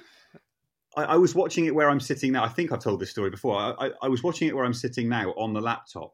[0.99, 2.45] I, I, was watching it where I'm sitting now.
[2.45, 3.57] I think I've told this story before.
[3.57, 6.11] I, I, I was watching it where I'm sitting now on the laptop,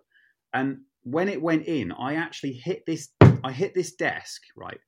[0.54, 3.08] and when it went in, I actually hit this.
[3.42, 4.78] I hit this desk right.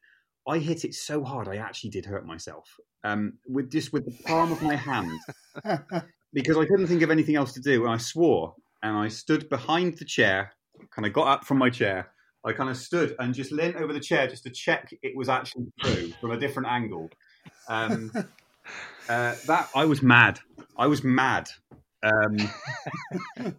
[0.47, 2.69] I hit it so hard, I actually did hurt myself.
[3.03, 5.19] Um, with just with the palm of my hand,
[6.33, 8.55] because I couldn't think of anything else to do, and I swore.
[8.83, 10.53] And I stood behind the chair,
[10.91, 12.13] kind of got up from my chair.
[12.45, 15.29] I kind of stood and just leant over the chair just to check it was
[15.29, 17.11] actually true from a different angle.
[17.69, 18.13] Um,
[19.09, 20.39] uh, that I was mad.
[20.77, 21.49] I was mad.
[22.03, 22.37] Um,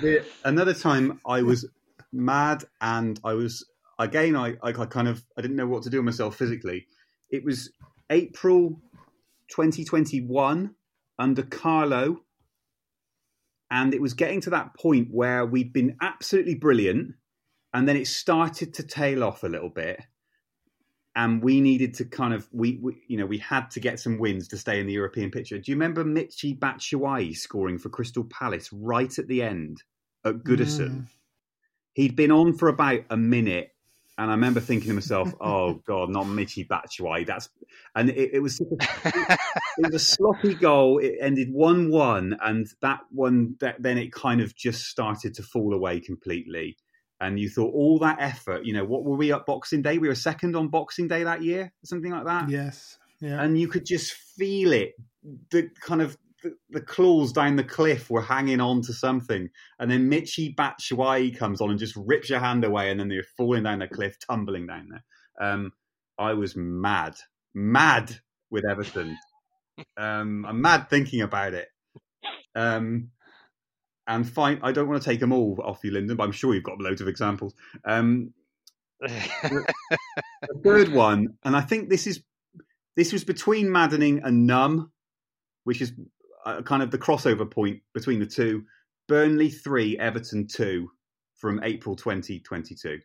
[0.00, 1.68] the, another time I was
[2.12, 3.66] mad and I was
[3.98, 6.86] again I, I kind of I didn't know what to do with myself physically.
[7.30, 7.70] It was
[8.10, 8.80] April
[9.48, 10.74] 2021
[11.18, 12.20] under Carlo
[13.70, 17.14] and it was getting to that point where we'd been absolutely brilliant
[17.72, 20.00] and then it started to tail off a little bit
[21.16, 24.18] and we needed to kind of we, we, you know we had to get some
[24.18, 25.58] wins to stay in the European picture.
[25.58, 29.82] Do you remember Michy Batshuayi scoring for Crystal Palace right at the end
[30.24, 30.90] at Goodison?
[30.90, 31.06] Mm.
[31.94, 33.73] He'd been on for about a minute,
[34.16, 37.48] and I remember thinking to myself, "Oh God, not Michy Batshuayi." That's
[37.94, 38.68] and it, it was it,
[39.78, 40.98] it was a sloppy goal.
[40.98, 45.74] It ended one-one, and that one that, then it kind of just started to fall
[45.74, 46.76] away completely
[47.20, 49.98] and you thought all that effort, you know, what were we at Boxing Day?
[49.98, 52.50] We were second on Boxing Day that year, something like that.
[52.50, 52.98] Yes.
[53.20, 53.40] Yeah.
[53.40, 54.92] And you could just feel it.
[55.50, 56.18] The kind of
[56.70, 59.48] the, claws down the cliff were hanging on to something.
[59.78, 63.24] And then Michy Batshuayi comes on and just rips your hand away, and then you're
[63.36, 65.04] falling down the cliff, tumbling down there.
[65.40, 65.72] Um,
[66.18, 67.14] I was mad,
[67.54, 68.16] mad
[68.50, 69.16] with Everton.
[69.96, 71.68] Um, I'm mad thinking about it.
[72.54, 73.10] Um,
[74.06, 74.60] and fine.
[74.62, 76.80] I don't want to take them all off you, Lyndon, but I'm sure you've got
[76.80, 77.54] loads of examples.
[77.84, 78.32] Um,
[79.00, 79.66] the
[80.62, 82.22] third one, and I think this is
[82.96, 84.92] this was between maddening and numb,
[85.64, 85.92] which is
[86.64, 88.64] kind of the crossover point between the two.
[89.08, 90.88] Burnley three, Everton two,
[91.36, 92.98] from April 2022,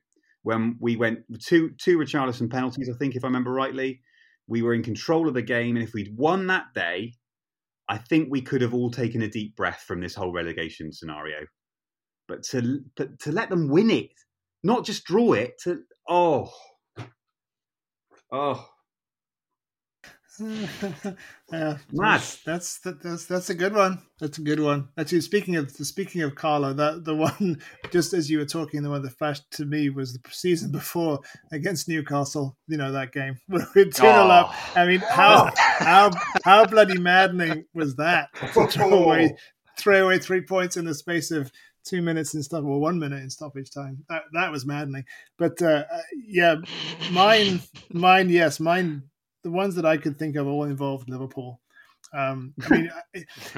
[0.44, 2.90] when we went two two Richarlison penalties.
[2.90, 4.02] I think, if I remember rightly,
[4.48, 7.14] we were in control of the game, and if we'd won that day,
[7.90, 11.40] I think we could have all taken a deep breath from this whole relegation scenario.
[12.28, 14.12] But to but to let them win it,
[14.64, 16.52] not just draw it, to oh
[18.32, 18.68] oh
[21.52, 24.00] yeah, That's, that's that's that's a good one.
[24.20, 24.88] That's a good one.
[24.98, 27.62] Actually, speaking of speaking of Carlo, that the one
[27.92, 31.20] just as you were talking, the one that flashed to me was the season before
[31.52, 32.58] against Newcastle.
[32.68, 34.30] You know that game where we two oh.
[34.30, 34.54] up.
[34.78, 36.12] I mean, how how
[36.46, 39.36] how bloody maddening was that to throw away
[39.78, 41.52] throw away three points in the space of
[41.86, 44.06] two minutes in stop or one minute in stoppage time.
[44.10, 45.06] That that was maddening.
[45.38, 46.56] But uh, uh yeah,
[47.12, 47.62] mine
[47.92, 49.04] mine yes mine
[49.44, 51.60] the ones that I could think of all involved Liverpool.
[52.14, 52.92] Um, I mean,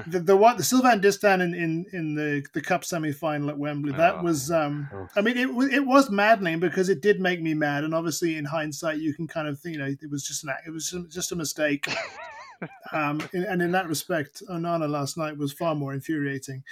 [0.07, 3.57] the the one the Sylvain Distin in, in, in the the Cup semi final at
[3.57, 4.23] Wembley that Oh.
[4.23, 4.51] was.
[4.51, 4.89] Um.
[5.15, 8.35] I mean, it was it was maddening because it did make me mad, and obviously
[8.37, 10.71] in hindsight you can kind of think, you know, it was just an act- it
[10.71, 11.87] was just a mistake.
[12.91, 16.63] um, and, and in that respect, Onana last night was far more infuriating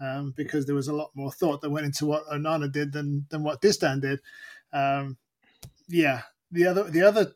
[0.00, 3.26] um, because there was a lot more thought that went into what Onana did than
[3.30, 4.20] than what Distin did.
[4.72, 5.16] Um,
[5.88, 7.32] yeah, the other the other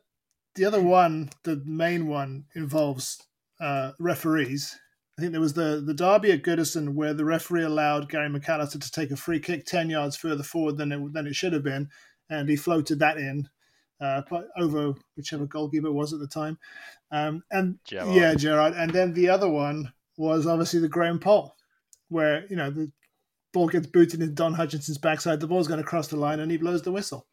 [0.55, 3.21] the other one, the main one, involves
[3.59, 4.77] uh, referees.
[5.17, 8.81] I think there was the the derby at Goodison where the referee allowed Gary McAllister
[8.81, 11.63] to take a free kick ten yards further forward than it than it should have
[11.63, 11.89] been,
[12.29, 13.47] and he floated that in
[14.01, 14.21] uh,
[14.57, 16.57] over whichever goalkeeper was at the time.
[17.11, 18.15] Um, and Gerrard.
[18.15, 18.73] yeah, Gerrard.
[18.73, 21.55] And then the other one was obviously the Graham Poll,
[22.09, 22.91] where you know the
[23.53, 25.39] ball gets booted into Don Hutchison's backside.
[25.39, 27.25] The ball's going to cross the line, and he blows the whistle.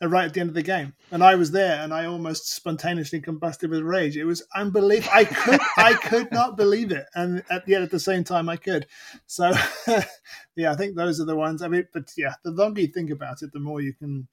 [0.00, 2.52] And right at the end of the game, and I was there, and I almost
[2.52, 4.18] spontaneously combusted with rage.
[4.18, 5.10] It was unbelievable.
[5.14, 8.58] I could, I could not believe it, and at yet at the same time, I
[8.58, 8.86] could.
[9.26, 9.52] So,
[10.54, 11.62] yeah, I think those are the ones.
[11.62, 14.28] I mean, but yeah, the longer you think about it, the more you can,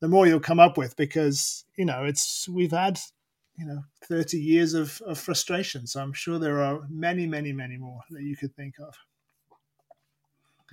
[0.00, 2.98] the more you'll come up with because you know it's we've had
[3.58, 7.76] you know 30 years of, of frustration so i'm sure there are many many many
[7.76, 8.94] more that you could think of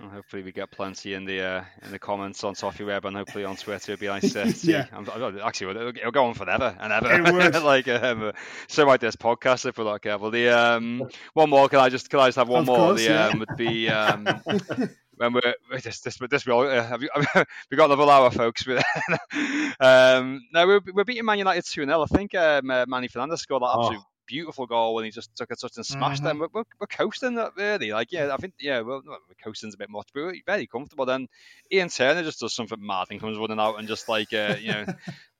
[0.01, 3.45] Hopefully we get plenty in the uh, in the comments on Toffee Web and hopefully
[3.45, 3.91] on Twitter.
[3.91, 4.71] It'd be nice to see.
[4.71, 4.87] Yeah.
[4.91, 7.59] I'm, I'm, actually, it'll, it'll go on forever and ever.
[7.63, 8.31] Like um,
[8.67, 10.31] so, like this podcast, if we're not careful.
[10.31, 11.69] The um, one more.
[11.69, 12.77] Can I just can I just have one Of more?
[12.77, 13.27] course, the yeah.
[13.27, 14.25] um, would be um,
[15.17, 17.09] when we're this this this will uh, have you,
[17.69, 18.65] we got another hour, folks.
[19.79, 23.39] um, no, we're, we're beating Man United two 0 I think um, uh, Manny Fernandes
[23.39, 24.03] scored that Oh.
[24.33, 26.25] Beautiful goal when he just took a touch and smashed Mhm.
[26.25, 26.39] them.
[26.39, 27.91] We're, we're, we're coasting that really.
[27.91, 29.03] Like yeah, I think yeah, well,
[29.43, 31.05] coasting's a bit much, but we're very comfortable.
[31.05, 31.27] Then
[31.71, 34.71] Iain Turner just does something mad and comes running out and just like uh, you
[34.71, 34.85] know.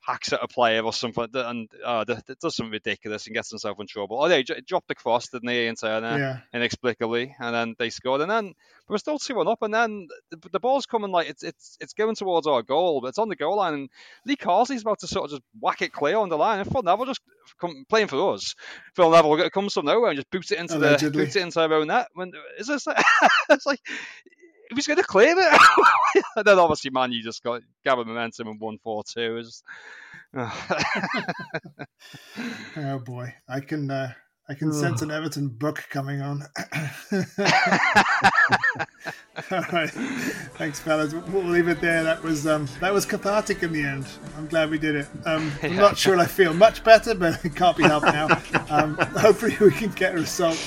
[0.06, 3.88] Hacks at a player or something, and uh, does something ridiculous and gets himself in
[3.88, 4.22] trouble.
[4.22, 6.18] Oh, they dropped the cross, didn't they, Iain Turner?
[6.18, 8.54] yeah inexplicably, and then they scored, and then
[8.88, 11.78] but we're still two one up, and then the, the ball's coming like it's it's
[11.80, 13.90] it's going towards our goal, but it's on the goal line, and
[14.26, 16.84] Lee Carsley's about to sort of just whack it clear on the line, and Phil
[16.84, 17.22] Neville just
[17.60, 18.56] come, playing for us.
[18.96, 21.10] Phil Neville comes from nowhere and just boots it into Allegedly.
[21.10, 22.08] the boots it into our own net.
[22.14, 22.86] When is this?
[23.50, 23.80] it's like
[24.74, 25.62] he was going to claim it,
[26.36, 29.38] and then obviously man, you just got gathered momentum and won four two.
[29.38, 29.64] It's
[32.78, 33.34] oh boy.
[33.48, 34.14] I can uh
[34.50, 36.42] i can sense an everton book coming on.
[39.52, 39.90] All right.
[40.58, 41.14] Thanks fellas.
[41.14, 42.04] We'll we'll leave it there.
[42.04, 44.08] That was um that was cathartic in the end.
[44.38, 45.08] I'm glad we did it.
[45.26, 48.42] Um i'm not sure i feel much better but it can't be helped now.
[48.70, 50.60] Um hopefully we can get a result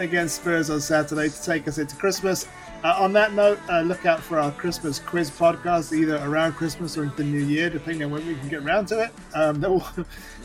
[0.00, 2.48] against spurs on saturday to take us into christmas
[2.84, 6.98] uh, on that note, uh, look out for our Christmas quiz podcast, either around Christmas
[6.98, 9.10] or into the new year, depending on when we can get around to it.
[9.34, 9.86] Um, that, will,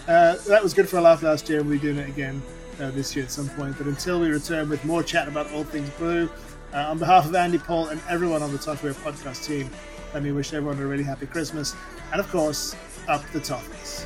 [0.08, 2.42] uh, that was good for a laugh last year, and we're doing it again
[2.80, 3.78] uh, this year at some point.
[3.78, 6.30] But until we return with more chat about all things blue,
[6.74, 9.70] uh, on behalf of Andy, Paul, and everyone on the Toffee podcast team,
[10.14, 11.76] let me wish everyone a really happy Christmas.
[12.14, 12.74] And of course,
[13.08, 14.06] up the Toffees.